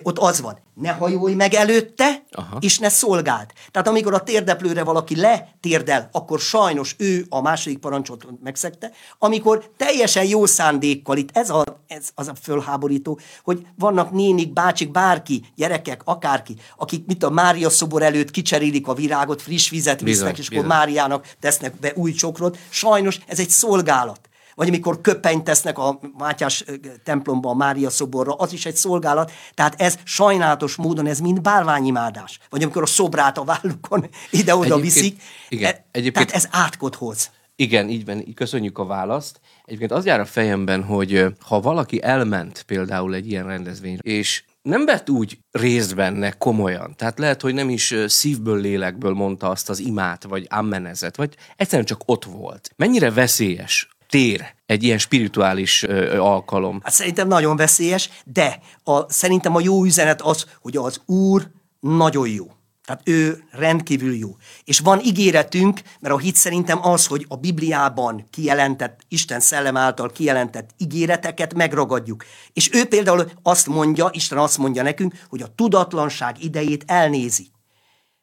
[0.02, 2.56] ott az van, ne hajolj meg előtte, Aha.
[2.60, 3.46] és ne szolgáld.
[3.70, 8.90] Tehát amikor a térdeplőre valaki letérdel, akkor sajnos ő a második parancsot megszegte.
[9.18, 14.90] Amikor teljesen jó szándékkal, itt ez, a, ez az a fölháborító, hogy vannak nénik, bácsik,
[14.90, 20.06] bárki, gyerekek, akárki, akik mit a Mária szobor előtt kicserélik a virágot, friss vizet visznek,
[20.06, 20.64] bizony, és bizony.
[20.64, 22.58] akkor Máriának tesznek be új csokrot.
[22.68, 24.25] Sajnos ez egy szolgálat
[24.56, 26.64] vagy amikor köpenyt tesznek a Mátyás
[27.04, 29.32] templomba, a Mária szoborra, az is egy szolgálat.
[29.54, 32.38] Tehát ez sajnálatos módon, ez mind bálványimádás.
[32.50, 35.22] Vagy amikor a szobrát a vállukon ide-oda viszik.
[35.48, 37.30] Igen, e, egyébként, tehát ez átkot hoz.
[37.56, 39.40] Igen, így van, köszönjük a választ.
[39.64, 44.84] Egyébként az jár a fejemben, hogy ha valaki elment például egy ilyen rendezvényre, és nem
[44.84, 46.94] vett úgy részt benne komolyan.
[46.96, 51.86] Tehát lehet, hogy nem is szívből, lélekből mondta azt az imát, vagy ammenezet, vagy egyszerűen
[51.86, 52.70] csak ott volt.
[52.76, 56.80] Mennyire veszélyes tér egy ilyen spirituális ö, alkalom?
[56.82, 62.28] Hát szerintem nagyon veszélyes, de a, szerintem a jó üzenet az, hogy az Úr nagyon
[62.28, 62.46] jó.
[62.86, 64.36] Tehát ő rendkívül jó.
[64.64, 70.10] És van ígéretünk, mert a hit szerintem az, hogy a Bibliában kijelentett, Isten szellem által
[70.10, 72.24] kijelentett ígéreteket megragadjuk.
[72.52, 77.50] És ő például azt mondja, Isten azt mondja nekünk, hogy a tudatlanság idejét elnézi.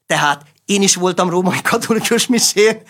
[0.05, 2.81] Tehát én is voltam római katolikus misén,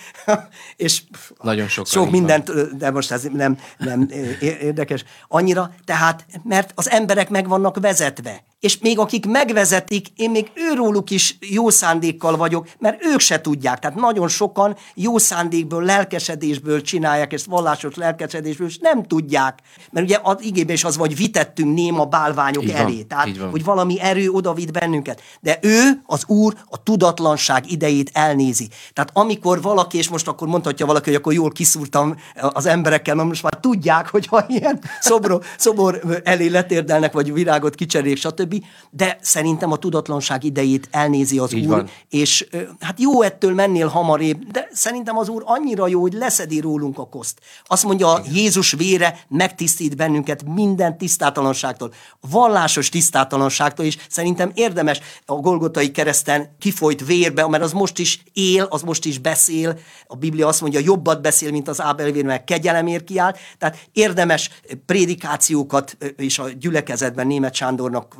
[0.75, 1.03] és
[1.41, 2.77] Nagyon sok, sok mindent, van.
[2.77, 4.09] de most ez nem, nem
[4.39, 10.51] érdekes annyira, tehát mert az emberek meg vannak vezetve és még akik megvezetik, én még
[10.53, 13.79] őróluk is jó szándékkal vagyok, mert ők se tudják.
[13.79, 19.59] Tehát nagyon sokan jó szándékből, lelkesedésből csinálják ezt, vallásos lelkesedésből, és nem tudják.
[19.91, 22.95] Mert ugye az igében is az, vagy vitettünk néma bálványok így elé.
[22.95, 25.21] Van, Tehát, hogy valami erő odavitt bennünket.
[25.41, 28.67] De ő, az Úr, a tudatlanság idejét elnézi.
[28.93, 33.27] Tehát amikor valaki, és most akkor mondhatja valaki, hogy akkor jól kiszúrtam az emberekkel, mert
[33.27, 38.52] most már tudják, hogy ha ilyen szobor, szobor elé letérdelnek, vagy virágot kicserék, stb
[38.89, 41.89] de szerintem a tudatlanság idejét elnézi az Így Úr, van.
[42.09, 42.47] és
[42.79, 47.07] hát jó ettől mennél hamarébb, de szerintem az Úr annyira jó, hogy leszedi rólunk a
[47.07, 47.39] koszt.
[47.65, 48.35] Azt mondja, Igen.
[48.35, 51.93] Jézus vére megtisztít bennünket minden tisztátalanságtól,
[52.29, 58.67] vallásos tisztátalanságtól, és szerintem érdemes a Golgotai kereszten kifolyt vérbe, mert az most is él,
[58.69, 59.79] az most is beszél.
[60.07, 63.35] A Biblia azt mondja, jobbat beszél, mint az Ábel vér, mert kegyelemért kiáll.
[63.57, 64.49] Tehát érdemes
[64.85, 68.15] prédikációkat, és a gyülekezetben német Sándornak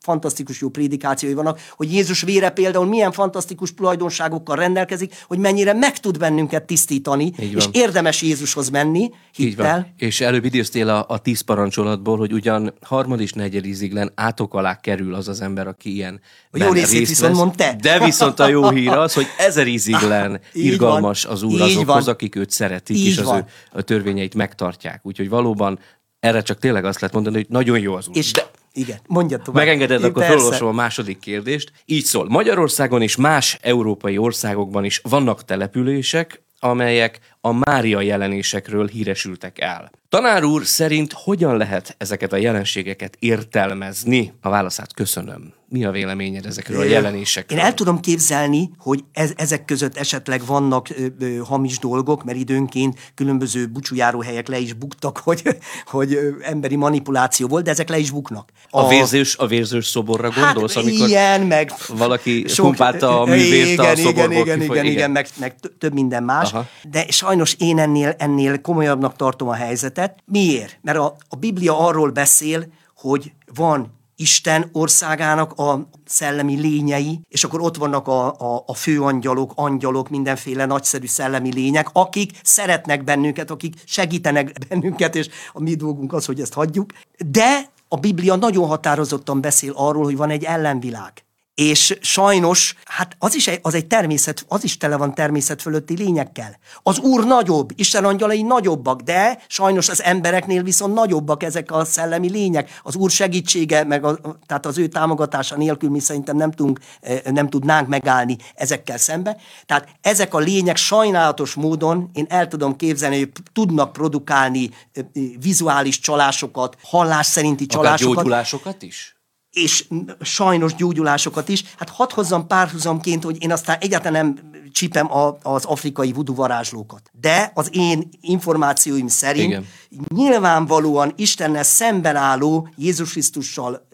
[0.00, 5.98] fantasztikus jó prédikációi vannak, hogy Jézus vére például milyen fantasztikus tulajdonságokkal rendelkezik, hogy mennyire meg
[5.98, 9.94] tud bennünket tisztítani, és érdemes Jézushoz menni hittel.
[9.96, 14.80] És előbb idéztél a, a tíz parancsolatból, hogy ugyan harmad és negyed íziglen átok alá
[14.80, 16.20] kerül az az ember, aki ilyen
[16.52, 17.72] jó részét viszont mondta.
[17.80, 22.50] De viszont a jó hír az, hogy ezer íziglen irgalmas az Úr azokhoz, akik őt
[22.50, 23.38] szeretik, Így és az van.
[23.38, 25.00] ő a törvényeit megtartják.
[25.02, 25.78] Úgyhogy valóban
[26.20, 28.16] erre csak tényleg azt lehet mondani, hogy nagyon jó az úr.
[28.16, 29.64] És de igen, mondja tovább.
[29.64, 31.72] Megengeded, Én akkor felolvasom a második kérdést.
[31.84, 32.28] Így szól.
[32.28, 39.90] Magyarországon és más európai országokban is vannak települések, amelyek a Mária jelenésekről híresültek el.
[40.08, 44.32] Tanár úr szerint hogyan lehet ezeket a jelenségeket értelmezni?
[44.40, 45.52] A válaszát köszönöm.
[45.72, 47.58] Mi a véleményed ezekről a jelenésekről?
[47.58, 52.38] Én el tudom képzelni, hogy ez, ezek között esetleg vannak ö, ö, hamis dolgok, mert
[52.38, 55.42] időnként különböző bucsújáróhelyek le is buktak, hogy,
[55.86, 58.50] hogy emberi manipuláció volt, de ezek le is buknak.
[58.70, 63.20] A, a vérzős, a vérzős szoborra hát gondolsz, hát, amikor ilyen, meg valaki sok, pumpálta
[63.20, 66.68] a művért igen, a szoborból igen, igen, igen, igen, meg, meg több minden más, Aha.
[66.90, 70.18] de sajnos én ennél, ennél komolyabbnak tartom a helyzetet.
[70.24, 70.78] Miért?
[70.82, 72.66] Mert a, a Biblia arról beszél,
[72.96, 79.52] hogy van Isten országának a szellemi lényei, és akkor ott vannak a, a, a főangyalok,
[79.54, 86.12] angyalok, mindenféle nagyszerű szellemi lények, akik szeretnek bennünket, akik segítenek bennünket, és a mi dolgunk
[86.12, 86.92] az, hogy ezt hagyjuk.
[87.26, 91.24] De a Biblia nagyon határozottan beszél arról, hogy van egy ellenvilág
[91.60, 95.96] és sajnos, hát az is egy, az egy természet, az is tele van természet fölötti
[95.96, 96.58] lényekkel.
[96.82, 102.30] Az Úr nagyobb, Isten angyalai nagyobbak, de sajnos az embereknél viszont nagyobbak ezek a szellemi
[102.30, 102.80] lények.
[102.82, 107.20] Az Úr segítsége, meg a, tehát az ő támogatása nélkül mi szerintem nem, tudunk, eh,
[107.24, 109.36] nem tudnánk megállni ezekkel szembe.
[109.66, 115.04] Tehát ezek a lények sajnálatos módon, én el tudom képzelni, hogy tudnak produkálni eh,
[115.40, 118.12] vizuális csalásokat, hallás szerinti csalásokat.
[118.12, 119.19] Akár gyógyulásokat is?
[119.52, 119.84] És
[120.20, 121.64] sajnos gyógyulásokat is.
[121.78, 127.10] Hát hadd hozzam párhuzamként, hogy én aztán egyáltalán nem csípem a, az afrikai vudu varázslókat.
[127.20, 129.66] De az én információim szerint Igen.
[130.14, 133.88] nyilvánvalóan Istennel szemben álló Jézus Krisztussal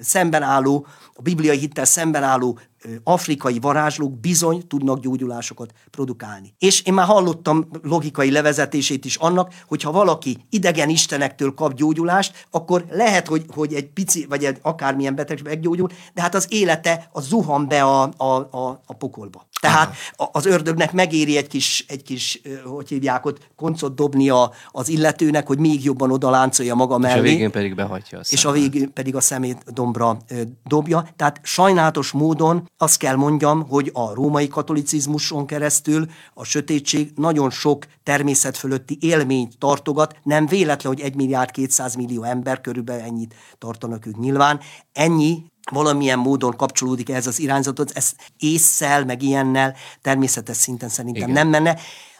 [0.00, 2.58] szemben álló, a bibliai hittel szemben álló
[3.04, 6.54] afrikai varázslók bizony tudnak gyógyulásokat produkálni.
[6.58, 12.46] És én már hallottam logikai levezetését is annak, hogy ha valaki idegen istenektől kap gyógyulást,
[12.50, 17.08] akkor lehet, hogy, hogy egy pici, vagy egy akármilyen beteg meggyógyul, de hát az élete
[17.12, 19.46] az zuhan be a, a, a, a pokolba.
[19.60, 20.30] Tehát Aha.
[20.32, 25.46] az ördögnek megéri egy kis, egy kis hogy hívják ott, koncot dobni a, az illetőnek,
[25.46, 27.14] hogy még jobban oda láncolja maga mellé.
[27.14, 30.18] És a végén pedig behagyja a És a végén pedig a szemét dombra
[30.64, 31.08] dobja.
[31.16, 37.86] Tehát sajnálatos módon azt kell mondjam, hogy a római katolicizmuson keresztül a sötétség nagyon sok
[38.02, 40.16] természet fölötti élményt tartogat.
[40.22, 44.60] Nem véletlen, hogy 1 milliárd 200 millió ember körülbelül ennyit tartanak ők nyilván.
[44.92, 51.34] Ennyi valamilyen módon kapcsolódik ez az irányzatot, ez észszel, meg ilyennel természetes szinten szerintem Igen.
[51.34, 51.78] nem menne.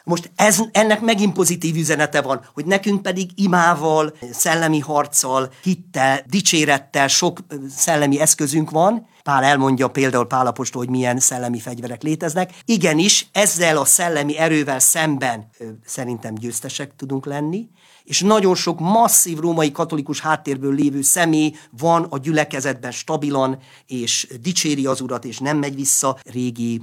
[0.08, 7.08] Most ez, ennek megint pozitív üzenete van, hogy nekünk pedig imával, szellemi harccal, hittel, dicsérettel
[7.08, 7.38] sok
[7.76, 9.06] szellemi eszközünk van.
[9.22, 12.54] Pál elmondja például Pálapostól, hogy milyen szellemi fegyverek léteznek.
[12.64, 15.48] Igenis, ezzel a szellemi erővel szemben
[15.84, 17.68] szerintem győztesek tudunk lenni,
[18.08, 24.86] és nagyon sok masszív római katolikus háttérből lévő személy van a gyülekezetben stabilan, és dicséri
[24.86, 26.80] az urat, és nem megy vissza régi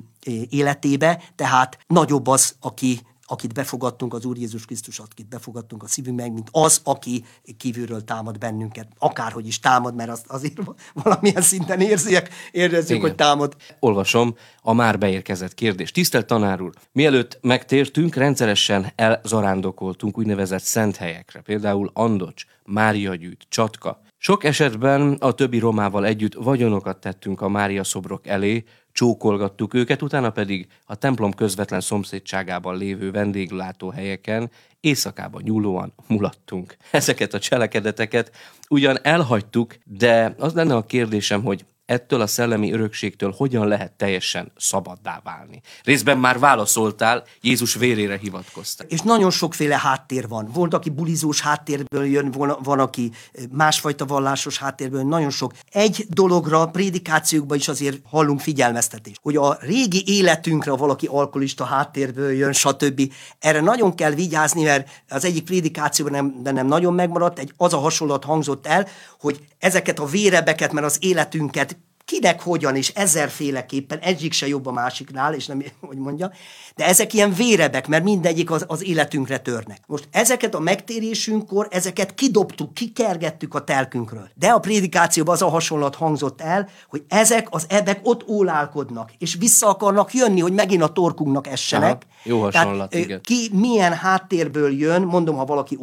[0.49, 6.29] életébe, tehát nagyobb az, aki akit befogadtunk, az Úr Jézus Krisztus, akit befogadtunk a szívünkbe,
[6.29, 7.23] mint az, aki
[7.57, 8.87] kívülről támad bennünket.
[8.97, 10.59] Akárhogy is támad, mert azt azért
[10.93, 13.55] valamilyen szinten érzik, érezzük, hogy támad.
[13.79, 15.93] Olvasom a már beérkezett kérdést.
[15.93, 24.01] Tisztelt tanár úr, mielőtt megtértünk, rendszeresen elzarándokoltunk úgynevezett szent helyekre, például Andocs, Mária gyűjt, Csatka.
[24.17, 28.63] Sok esetben a többi romával együtt vagyonokat tettünk a Mária szobrok elé,
[28.95, 36.77] csókolgattuk őket, utána pedig a templom közvetlen szomszédságában lévő vendéglátóhelyeken éjszakában nyúlóan mulattunk.
[36.91, 38.31] Ezeket a cselekedeteket
[38.69, 44.51] ugyan elhagytuk, de az lenne a kérdésem, hogy ettől a szellemi örökségtől hogyan lehet teljesen
[44.57, 45.61] szabaddá válni.
[45.83, 48.87] Részben már válaszoltál, Jézus vérére hivatkoztál.
[48.87, 50.49] És nagyon sokféle háttér van.
[50.53, 52.31] Volt, aki bulizós háttérből jön,
[52.63, 53.11] van, aki
[53.51, 55.53] másfajta vallásos háttérből nagyon sok.
[55.71, 62.53] Egy dologra, prédikációkban is azért hallunk figyelmeztetést, hogy a régi életünkre valaki alkoholista háttérből jön,
[62.53, 63.13] stb.
[63.39, 67.73] Erre nagyon kell vigyázni, mert az egyik prédikációban nem, de nem nagyon megmaradt, egy az
[67.73, 68.87] a hasonlat hangzott el,
[69.19, 71.74] hogy ezeket a vérebeket, mert az életünket
[72.05, 76.31] kinek hogyan, és ezerféleképpen, egyik se jobb a másiknál, és nem, hogy mondja,
[76.75, 79.79] de ezek ilyen vérebek, mert mindegyik az, az életünkre törnek.
[79.87, 84.29] Most ezeket a megtérésünkkor, ezeket kidobtuk, kikergettük a telkünkről.
[84.35, 89.35] De a prédikációban az a hasonlat hangzott el, hogy ezek az ebek ott ólálkodnak, és
[89.39, 91.91] vissza akarnak jönni, hogy megint a torkunknak essenek.
[91.91, 93.21] Aha, jó hasonlat, Tehát, igen.
[93.21, 95.77] Ki milyen háttérből jön, mondom, ha valaki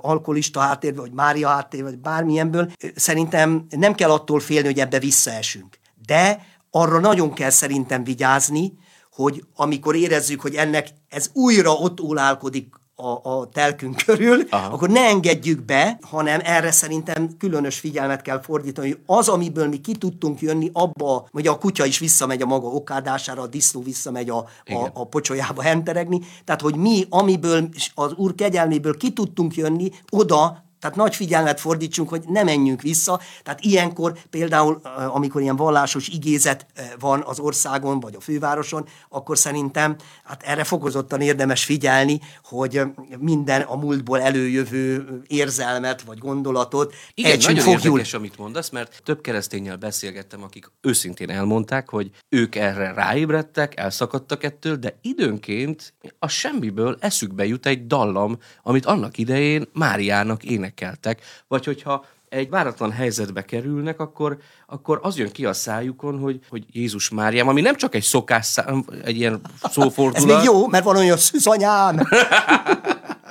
[0.00, 4.98] alkoholista háttérből, vagy Mária háttérből, vagy bármilyenből, szerintem nem kell attól félni, hogy ebbe
[5.42, 5.78] visszaesünk.
[6.06, 8.72] De arra nagyon kell szerintem vigyázni,
[9.12, 14.74] hogy amikor érezzük, hogy ennek ez újra ott ólálkodik a, a telkünk körül, Aha.
[14.74, 19.80] akkor ne engedjük be, hanem erre szerintem különös figyelmet kell fordítani, hogy az, amiből mi
[19.80, 24.30] ki tudtunk jönni, abba, hogy a kutya is visszamegy a maga okádására, a disznó visszamegy
[24.30, 29.90] a, a, a pocsolyába henteregni, tehát hogy mi, amiből az úr kegyelméből ki tudtunk jönni,
[30.10, 33.20] oda tehát nagy figyelmet fordítsunk, hogy ne menjünk vissza.
[33.42, 36.66] Tehát ilyenkor például, amikor ilyen vallásos igézet
[36.98, 42.82] van az országon, vagy a fővároson, akkor szerintem hát erre fokozottan érdemes figyelni, hogy
[43.18, 47.90] minden a múltból előjövő érzelmet, vagy gondolatot Igen, nagyon fogjul.
[47.90, 54.44] érdekes, amit mondasz, mert több keresztényel beszélgettem, akik őszintén elmondták, hogy ők erre ráébredtek, elszakadtak
[54.44, 61.20] ettől, de időnként a semmiből eszükbe jut egy dallam, amit annak idején Máriának ének énekeltek,
[61.48, 66.64] vagy hogyha egy váratlan helyzetbe kerülnek, akkor, akkor az jön ki a szájukon, hogy, hogy
[66.70, 70.16] Jézus Máriám, ami nem csak egy szokás szám, egy ilyen szófordulat.
[70.16, 72.00] Ez még jó, mert van olyan szűzanyám.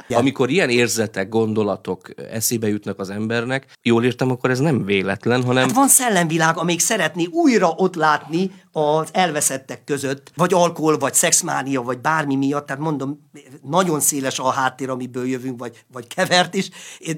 [0.10, 5.64] Amikor ilyen érzetek, gondolatok eszébe jutnak az embernek, jól értem, akkor ez nem véletlen, hanem...
[5.64, 11.82] Hát van szellemvilág, amíg szeretné újra ott látni az elveszettek között, vagy alkohol, vagy szexmánia,
[11.82, 13.30] vagy bármi miatt, tehát mondom,
[13.62, 16.70] nagyon széles a háttér, amiből jövünk, vagy, vagy kevert is,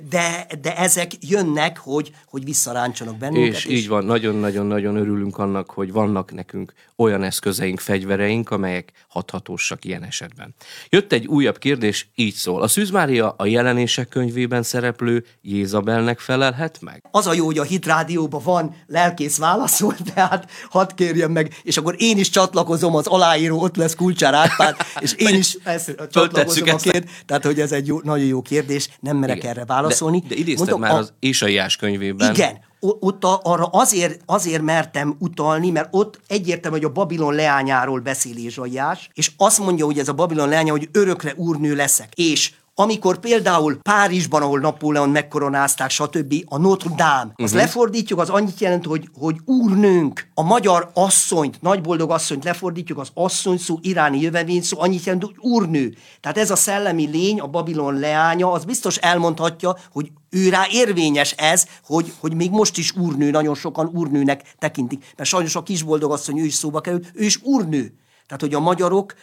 [0.10, 3.54] de, de ezek jönnek, hogy, hogy visszaráncsanak bennünket.
[3.54, 9.86] És, és így van, nagyon-nagyon-nagyon örülünk annak, hogy vannak nekünk olyan eszközeink, fegyvereink, amelyek hathatósak
[9.86, 10.56] ilyen esetben.
[10.90, 12.62] Jött egy újabb kérdés, így szól.
[12.62, 17.04] A Szűz Mária a jelenések könyvében szereplő Jézabelnek felelhet meg?
[17.12, 21.62] Az a jó, hogy a Hit Rádióban van lelkész válaszol, tehát hadd kérjem meg meg,
[21.64, 25.96] és akkor én is csatlakozom, az aláíró ott lesz Kulcsár Árpád, és én is ezt
[26.12, 27.10] csatlakozom a kérd.
[27.26, 29.50] Tehát, hogy ez egy jó, nagyon jó kérdés, nem merek igen.
[29.50, 30.20] erre válaszolni.
[30.20, 32.34] De, de idézted Mondom, már a, az Ésaiás könyvében.
[32.34, 38.00] Igen, ott a, arra azért, azért mertem utalni, mert ott egyértelmű, hogy a Babilon leányáról
[38.00, 42.14] beszél Ézsaiás, és azt mondja, hogy ez a Babilon leánya, hogy örökre úrnő leszek.
[42.16, 47.58] És amikor például Párizsban, ahol Napóleon megkoronázták, stb., a Notre Dame, uh-huh.
[47.58, 53.58] lefordítjuk, az annyit jelent, hogy, hogy úrnőnk, a magyar asszonyt, nagyboldog asszonyt lefordítjuk, az asszony
[53.58, 55.96] szó, iráni jövevény szó, annyit jelent, hogy úrnő.
[56.20, 61.32] Tehát ez a szellemi lény, a Babilon leánya, az biztos elmondhatja, hogy ő rá érvényes
[61.32, 65.06] ez, hogy, hogy még most is úrnő, nagyon sokan úrnőnek tekintik.
[65.18, 67.94] Mert sajnos a kisboldog asszony, ő is szóba került, ő is úrnő.
[68.28, 69.14] Tehát, hogy a magyarok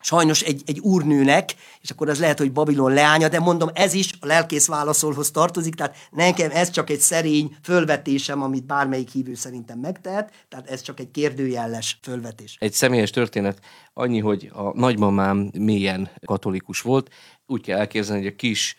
[0.00, 4.12] sajnos egy, egy úrnőnek, és akkor az lehet, hogy Babilon leánya, de mondom, ez is
[4.20, 9.78] a lelkész válaszolhoz tartozik, tehát nekem ez csak egy szerény fölvetésem, amit bármelyik hívő szerintem
[9.78, 12.56] megtehet, tehát ez csak egy kérdőjelles fölvetés.
[12.58, 13.60] Egy személyes történet
[13.92, 17.10] annyi, hogy a nagymamám mélyen katolikus volt,
[17.46, 18.76] úgy kell elképzelni, hogy a kis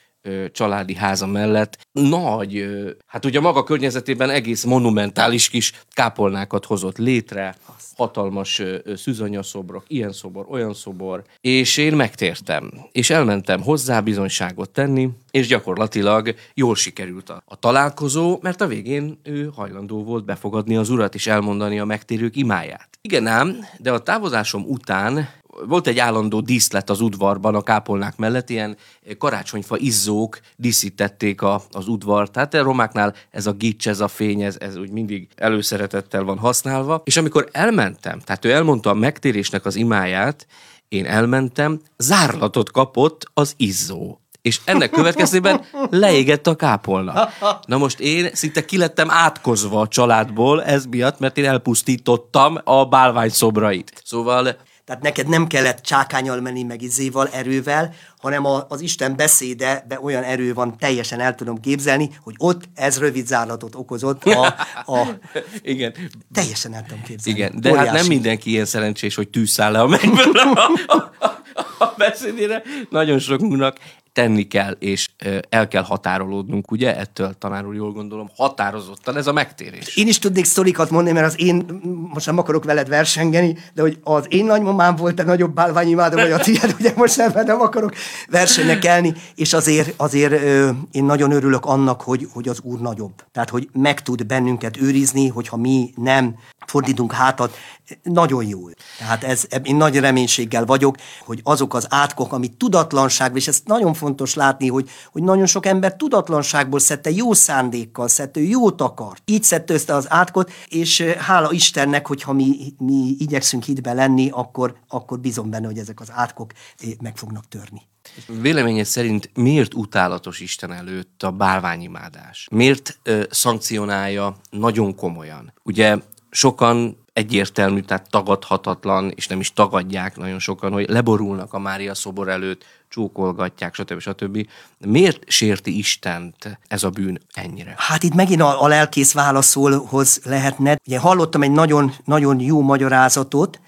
[0.51, 1.77] családi háza mellett.
[1.91, 2.65] Nagy,
[3.05, 7.55] hát ugye maga környezetében egész monumentális kis kápolnákat hozott létre,
[7.95, 8.61] hatalmas
[8.95, 16.35] szűzanyaszobrok, ilyen szobor, olyan szobor, és én megtértem, és elmentem hozzá bizonyságot tenni, és gyakorlatilag
[16.53, 21.27] jól sikerült a, a találkozó, mert a végén ő hajlandó volt befogadni az urat és
[21.27, 22.89] elmondani a megtérők imáját.
[23.01, 25.29] Igen ám, de a távozásom után
[25.67, 28.77] volt egy állandó díszlet az udvarban, a kápolnák mellett, ilyen
[29.17, 32.31] karácsonyfa izzók díszítették a, az udvart.
[32.31, 36.37] Tehát a romáknál ez a gics, ez a fény, ez, ez úgy mindig előszeretettel van
[36.37, 37.01] használva.
[37.05, 40.47] És amikor elmentem, tehát ő elmondta a megtérésnek az imáját,
[40.87, 47.29] én elmentem, zárlatot kapott az izzó és ennek következtében leégett a kápolna.
[47.65, 53.29] Na most én szinte kilettem átkozva a családból ez miatt, mert én elpusztítottam a bálvány
[53.29, 54.01] szobrait.
[54.05, 54.55] Szóval
[54.91, 59.99] tehát neked nem kellett csákányal menni meg izéval, erővel, hanem a, az Isten beszéde be
[60.01, 64.23] olyan erő van, teljesen el tudom képzelni, hogy ott ez rövid zárlatot okozott.
[64.23, 64.45] A,
[64.85, 65.07] a,
[65.61, 65.93] Igen.
[66.33, 67.39] Teljesen el tudom képzelni.
[67.39, 67.87] Igen, de Óriási.
[67.87, 71.40] hát nem mindenki ilyen szerencsés, hogy tűzszáll le a mennyből a, a, a,
[71.79, 72.61] a beszédére.
[72.89, 73.77] Nagyon sokunknak
[74.13, 75.09] tenni kell, és
[75.49, 76.97] el kell határolódnunk, ugye?
[76.97, 79.95] Ettől tanár úr jól gondolom, határozottan ez a megtérés.
[79.95, 81.65] Én is tudnék sztorikat mondani, mert az én,
[82.13, 86.31] most nem akarok veled versengeni, de hogy az én nagymamám volt a nagyobb bálványimádó, vagy
[86.31, 87.93] a tiéd, ugye most nem, nem akarok
[88.29, 90.43] versenyekelni, és azért, azért
[90.91, 93.13] én nagyon örülök annak, hogy, hogy az Úr nagyobb.
[93.31, 96.35] Tehát, hogy meg tud bennünket őrizni, hogyha mi nem
[96.65, 97.57] fordítunk hátat,
[98.03, 98.59] nagyon jó.
[98.97, 100.95] Tehát ez, én nagy reménységgel vagyok,
[101.25, 105.65] hogy azok az átkok, amit tudatlanság, és ezt nagyon fontos látni, hogy, hogy nagyon sok
[105.65, 109.21] ember tudatlanságból szedte, jó szándékkal szedte, jót akart.
[109.25, 114.75] Így szedte össze az átkot, és hála Istennek, hogyha mi, mi igyekszünk hitbe lenni, akkor,
[114.87, 116.51] akkor bizom benne, hogy ezek az átkok
[116.99, 117.81] meg fognak törni.
[118.27, 122.47] Véleményed szerint miért utálatos Isten előtt a bálványimádás?
[122.51, 125.53] Miért ö, szankcionálja nagyon komolyan?
[125.63, 125.97] Ugye
[126.29, 132.29] sokan egyértelmű, tehát tagadhatatlan, és nem is tagadják nagyon sokan, hogy leborulnak a Mária szobor
[132.29, 133.99] előtt, csókolgatják, stb.
[133.99, 134.47] stb.
[134.77, 137.73] Miért sérti Istent ez a bűn ennyire?
[137.77, 140.77] Hát itt megint a, a lelkész válaszolhoz lehetne.
[140.87, 143.59] Ugye hallottam egy nagyon, nagyon jó magyarázatot,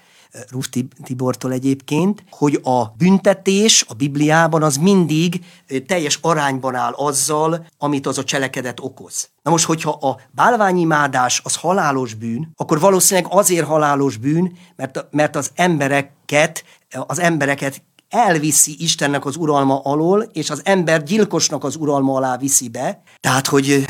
[0.50, 0.68] Ruf
[1.02, 5.44] Tibortól egyébként, hogy a büntetés a Bibliában az mindig
[5.86, 9.28] teljes arányban áll azzal, amit az a cselekedet okoz.
[9.42, 15.36] Na most, hogyha a bálványimádás az halálos bűn, akkor valószínűleg azért halálos bűn, mert, mert
[15.36, 16.64] az embereket,
[17.06, 22.68] az embereket elviszi Istennek az uralma alól, és az ember gyilkosnak az uralma alá viszi
[22.68, 23.02] be.
[23.20, 23.84] Tehát, hogy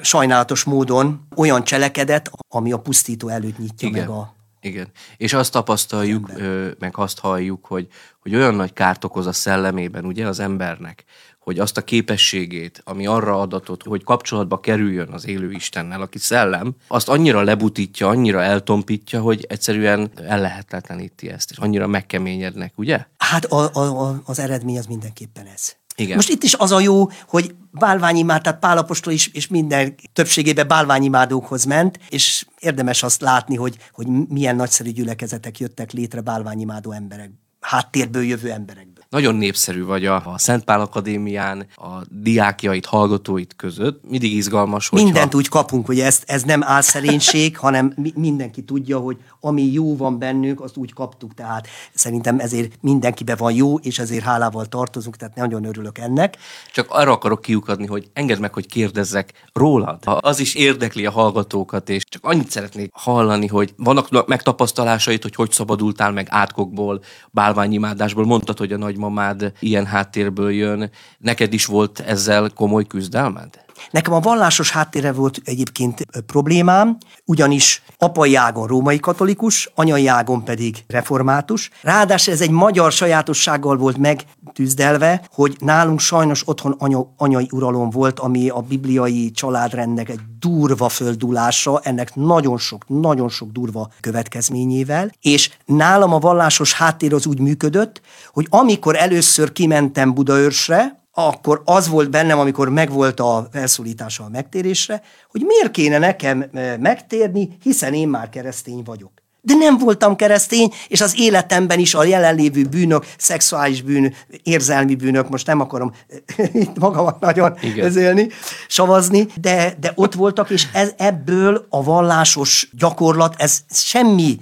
[0.00, 4.00] sajnálatos módon olyan cselekedet, ami a pusztító előtt nyitja Igen.
[4.00, 4.35] meg a
[4.66, 4.86] igen.
[5.16, 7.86] És azt tapasztaljuk, ö, meg azt halljuk, hogy,
[8.20, 11.04] hogy olyan nagy kárt okoz a szellemében, ugye, az embernek,
[11.46, 16.74] hogy azt a képességét, ami arra adatot, hogy kapcsolatba kerüljön az élő Istennel, aki szellem,
[16.86, 23.06] azt annyira lebutítja, annyira eltompítja, hogy egyszerűen ellehetetleníti ezt, és annyira megkeményednek, ugye?
[23.18, 25.76] Hát a, a, a, az eredmény az mindenképpen ez.
[25.96, 26.16] Igen.
[26.16, 31.64] Most itt is az a jó, hogy bálványimád, tehát Pálapostól is, és minden többségében bálványimádókhoz
[31.64, 37.30] ment, és érdemes azt látni, hogy, hogy milyen nagyszerű gyülekezetek jöttek létre bálványimádó emberek,
[37.60, 38.85] háttérből jövő emberekből.
[39.08, 44.00] Nagyon népszerű vagy a, a Szent Pál Akadémián, a diákjait, hallgatóit között.
[44.08, 48.98] Mindig izgalmas, hogy Mindent úgy kapunk, hogy ez, ez nem álszerénység, hanem mi, mindenki tudja,
[48.98, 51.34] hogy ami jó van bennünk, azt úgy kaptuk.
[51.34, 56.36] Tehát szerintem ezért mindenkibe van jó, és ezért hálával tartozunk, tehát nagyon örülök ennek.
[56.72, 60.04] Csak arra akarok kiukadni, hogy engedd meg, hogy kérdezzek rólad.
[60.04, 65.34] Ha az is érdekli a hallgatókat, és csak annyit szeretnék hallani, hogy vannak megtapasztalásait, hogy
[65.34, 67.00] hogy szabadultál meg átkokból,
[67.30, 68.24] bálványimádásból.
[68.24, 70.90] Mondtad, hogy a nagymamád ilyen háttérből jön.
[71.18, 73.65] Neked is volt ezzel komoly küzdelmed?
[73.90, 80.84] Nekem a vallásos háttérre volt egyébként problémám, ugyanis apai ágon római katolikus, anyai ágon pedig
[80.88, 81.70] református.
[81.82, 88.18] Ráadásul ez egy magyar sajátossággal volt megtűzdelve, hogy nálunk sajnos otthon anya, anyai uralom volt,
[88.18, 95.50] ami a bibliai családrendnek egy durva földulása, ennek nagyon sok, nagyon sok durva következményével, és
[95.64, 98.00] nálam a vallásos háttér az úgy működött,
[98.32, 105.02] hogy amikor először kimentem Budaörsre, akkor az volt bennem, amikor megvolt a felszólítása a megtérésre,
[105.30, 109.12] hogy miért kéne nekem e, megtérni, hiszen én már keresztény vagyok.
[109.40, 115.28] De nem voltam keresztény, és az életemben is a jelenlévő bűnök, szexuális bűn, érzelmi bűnök,
[115.28, 115.92] most nem akarom
[116.52, 118.28] itt magamat nagyon közélni,
[118.68, 124.38] savazni, de, de ott voltak, és ez, ebből a vallásos gyakorlat, ez semmi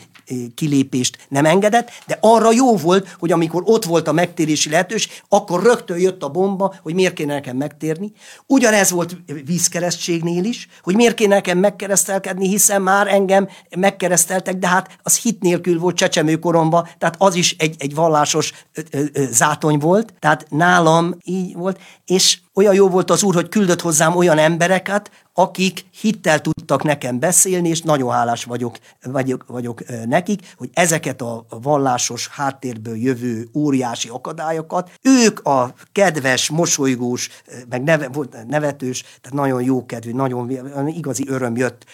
[0.55, 5.63] kilépést nem engedett, de arra jó volt, hogy amikor ott volt a megtérési lehetőség, akkor
[5.63, 8.13] rögtön jött a bomba, hogy miért kéne nekem megtérni.
[8.47, 14.99] Ugyanez volt vízkeresztségnél is, hogy miért kéne nekem megkeresztelkedni, hiszen már engem megkereszteltek, de hát
[15.03, 19.79] az hit nélkül volt csecsemőkoromban, tehát az is egy, egy vallásos ö, ö, ö, zátony
[19.79, 24.39] volt, tehát nálam így volt, és olyan jó volt az úr, hogy küldött hozzám olyan
[24.39, 31.23] embereket, akik hittel tudtak nekem beszélni, és nagyon hálás vagyok, vagyok, vagyok nekik, hogy ezeket
[31.23, 37.29] a vallásos háttérből jövő óriási akadályokat, ők a kedves, mosolygós,
[37.69, 38.11] meg neve,
[38.49, 41.85] nevetős, tehát nagyon jó kedvű, nagyon igazi öröm jött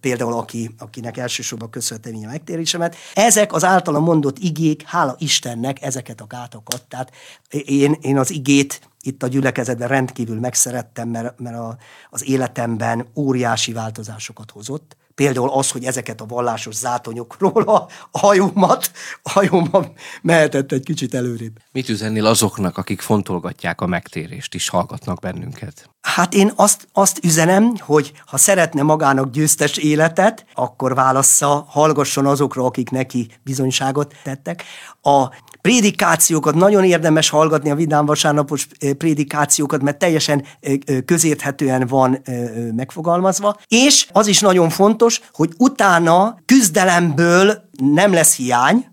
[0.00, 2.96] például, aki, akinek elsősorban köszönhetem a megtérésemet.
[3.14, 6.84] Ezek az általa mondott igék, hála Istennek ezeket a gátokat.
[6.88, 7.10] Tehát
[7.64, 11.76] én, én az igét itt a gyülekezetben rendkívül megszerettem, mert, mert a,
[12.10, 14.96] az életemben óriási változásokat hozott.
[15.14, 17.88] Például az, hogy ezeket a vallásos zátonyokról a,
[18.18, 18.90] hajómat,
[19.22, 19.90] a hajómat
[20.22, 21.58] mehetett egy kicsit előrébb.
[21.72, 25.90] Mit üzennél azoknak, akik fontolgatják a megtérést, is hallgatnak bennünket?
[26.00, 32.64] Hát én azt, azt üzenem, hogy ha szeretne magának győztes életet, akkor válassza, hallgasson azokra,
[32.64, 34.64] akik neki bizonyságot tettek.
[35.02, 35.28] A
[35.66, 42.22] prédikációkat, nagyon érdemes hallgatni a Vidám vasárnapos eh, prédikációkat, mert teljesen eh, eh, közérthetően van
[42.76, 43.56] megfogalmazva.
[43.68, 48.86] És az is nagyon fontos, hogy utána küzdelemből nem lesz hiány,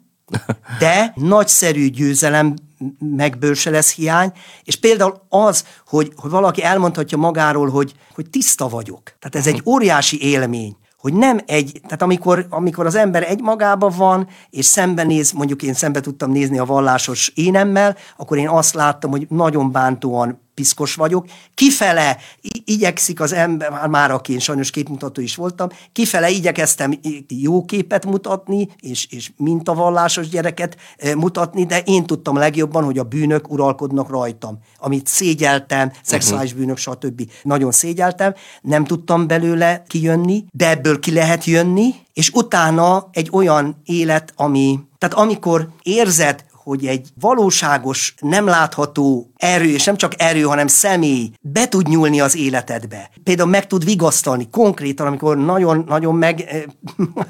[0.79, 2.53] de nagyszerű győzelem
[2.99, 4.31] megből se lesz hiány,
[4.63, 9.03] és például az, hogy, hogy valaki elmondhatja magáról, hogy, hogy tiszta vagyok.
[9.03, 13.89] Tehát ez egy óriási élmény hogy nem egy, tehát amikor, amikor az ember egy magába
[13.89, 19.11] van, és szembenéz, mondjuk én szembe tudtam nézni a vallásos énemmel, akkor én azt láttam,
[19.11, 22.17] hogy nagyon bántóan piszkos vagyok, kifele
[22.65, 28.69] igyekszik az ember, már aki én sajnos képmutató is voltam, kifele igyekeztem jó képet mutatni,
[28.79, 30.77] és, és mintavallásos gyereket
[31.15, 36.59] mutatni, de én tudtam legjobban, hogy a bűnök uralkodnak rajtam, amit szégyeltem, szexuális uh-huh.
[36.59, 37.29] bűnök, stb.
[37.43, 43.81] Nagyon szégyeltem, nem tudtam belőle kijönni, de ebből ki lehet jönni, és utána egy olyan
[43.85, 50.41] élet, ami, tehát amikor érzed, hogy egy valóságos, nem látható erő, és nem csak erő,
[50.41, 53.09] hanem személy be tud nyúlni az életedbe.
[53.23, 56.63] Például meg tud vigasztalni konkrétan, amikor nagyon-nagyon meg eh,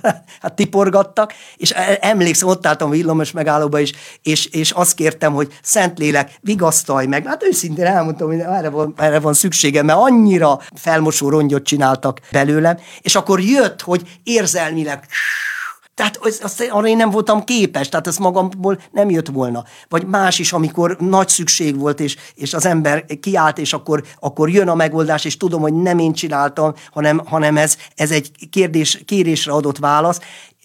[0.41, 5.57] hát tiporgattak, és e, emlékszem, ott álltam villamos megállóba is, és, és azt kértem, hogy
[5.61, 7.27] Szentlélek, vigasztalj meg.
[7.27, 12.77] Hát őszintén elmondtam, hogy erre van, erre van szükségem, mert annyira felmosó rongyot csináltak belőlem,
[13.01, 15.05] és akkor jött, hogy érzelmileg
[15.95, 19.63] tehát azt, arra én nem voltam képes, tehát ez magamból nem jött volna.
[19.89, 24.49] Vagy más is, amikor nagy szükség volt, és, és az ember kiállt, és akkor, akkor
[24.49, 29.01] jön a megoldás, és tudom, hogy nem én csináltam, hanem, hanem ez, ez egy kérdés,
[29.05, 30.19] kérésre adott válasz,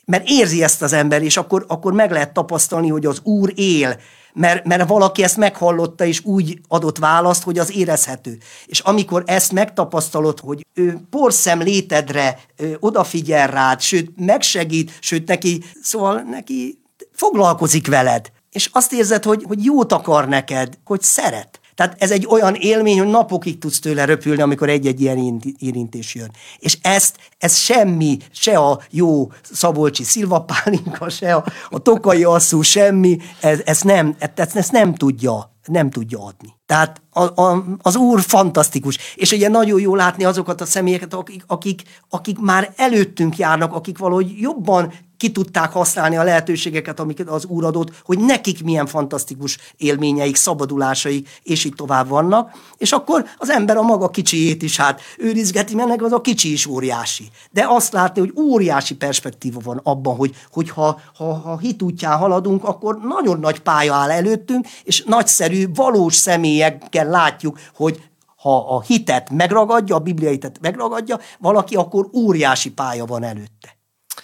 [0.04, 3.96] mert érzi ezt az ember, és akkor, akkor meg lehet tapasztalni, hogy az Úr él,
[4.38, 8.38] mert, mert valaki ezt meghallotta, és úgy adott választ, hogy az érezhető.
[8.66, 15.62] És amikor ezt megtapasztalod, hogy ő porszem létedre ő odafigyel rád, sőt, megsegít, sőt, neki,
[15.82, 16.78] szóval neki
[17.12, 21.57] foglalkozik veled, és azt érzed, hogy, hogy jót akar neked, hogy szeret.
[21.78, 26.30] Tehát ez egy olyan élmény, hogy napokig tudsz tőle röpülni, amikor egy-egy ilyen érintés jön.
[26.58, 33.18] És ezt, ez semmi, se a jó Szabolcsi szilvapálinka, se a, a tokai asszú, semmi,
[33.40, 36.57] ez, ez nem, ezt, ezt nem tudja nem tudja adni.
[36.68, 41.44] Tehát a, a, az Úr fantasztikus, és ugye nagyon jó látni azokat a személyeket, akik,
[41.46, 47.44] akik, akik már előttünk járnak, akik valahogy jobban ki tudták használni a lehetőségeket, amiket az
[47.44, 53.50] Úr adott, hogy nekik milyen fantasztikus élményeik, szabadulásaik, és így tovább vannak, és akkor az
[53.50, 57.30] ember a maga kicsiét is hát őrizgeti, mert az a kicsi is óriási.
[57.50, 62.18] De azt látni, hogy óriási perspektíva van abban, hogy, hogy ha, ha, ha hit útján
[62.18, 66.14] haladunk, akkor nagyon nagy pálya áll előttünk, és nagyszerű, valós
[66.58, 68.02] személyekkel látjuk, hogy
[68.36, 73.77] ha a hitet megragadja, a bibliai hitet megragadja, valaki, akkor óriási pálya van előtte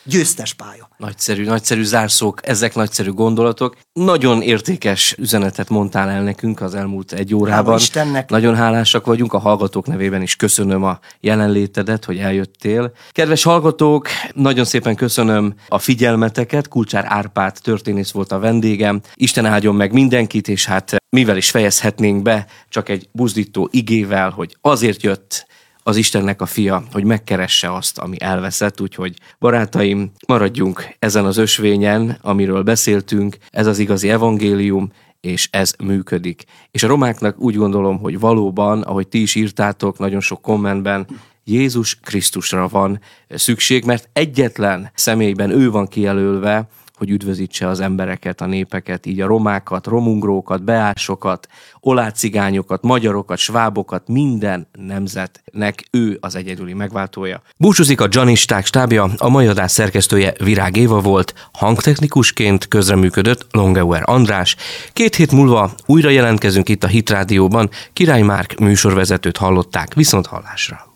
[0.05, 0.89] győztes pálya.
[0.97, 3.77] Nagyszerű, nagyszerű zárszók, ezek nagyszerű gondolatok.
[3.93, 7.79] Nagyon értékes üzenetet mondtál el nekünk az elmúlt egy órában.
[7.79, 8.31] Istennek.
[8.31, 12.93] Nagyon hálásak vagyunk, a hallgatók nevében is köszönöm a jelenlétedet, hogy eljöttél.
[13.11, 16.69] Kedves hallgatók, nagyon szépen köszönöm a figyelmeteket.
[16.69, 19.01] Kulcsár Árpád történész volt a vendégem.
[19.15, 24.57] Isten áldjon meg mindenkit, és hát mivel is fejezhetnénk be, csak egy buzdító igével, hogy
[24.61, 25.47] azért jött
[25.87, 32.19] az Istennek a fia, hogy megkeresse azt, ami elveszett, úgyhogy barátaim, maradjunk ezen az ösvényen,
[32.23, 36.45] amiről beszéltünk, ez az igazi evangélium, és ez működik.
[36.71, 41.07] És a romáknak úgy gondolom, hogy valóban, ahogy ti is írtátok nagyon sok kommentben,
[41.45, 48.47] Jézus Krisztusra van szükség, mert egyetlen személyben ő van kijelölve, hogy üdvözítse az embereket, a
[48.47, 51.49] népeket, így a romákat, romungrókat, beásokat,
[51.81, 57.43] olácigányokat, magyarokat, svábokat, minden nemzetnek ő az egyedüli megváltója.
[57.57, 64.57] Búcsúzik a Janisták stábja, a mai adás szerkesztője Virág Éva volt, hangtechnikusként közreműködött Longeuer András.
[64.93, 70.93] Két hét múlva újra jelentkezünk itt a Hit Rádióban, Király Márk műsorvezetőt hallották, viszont hallásra.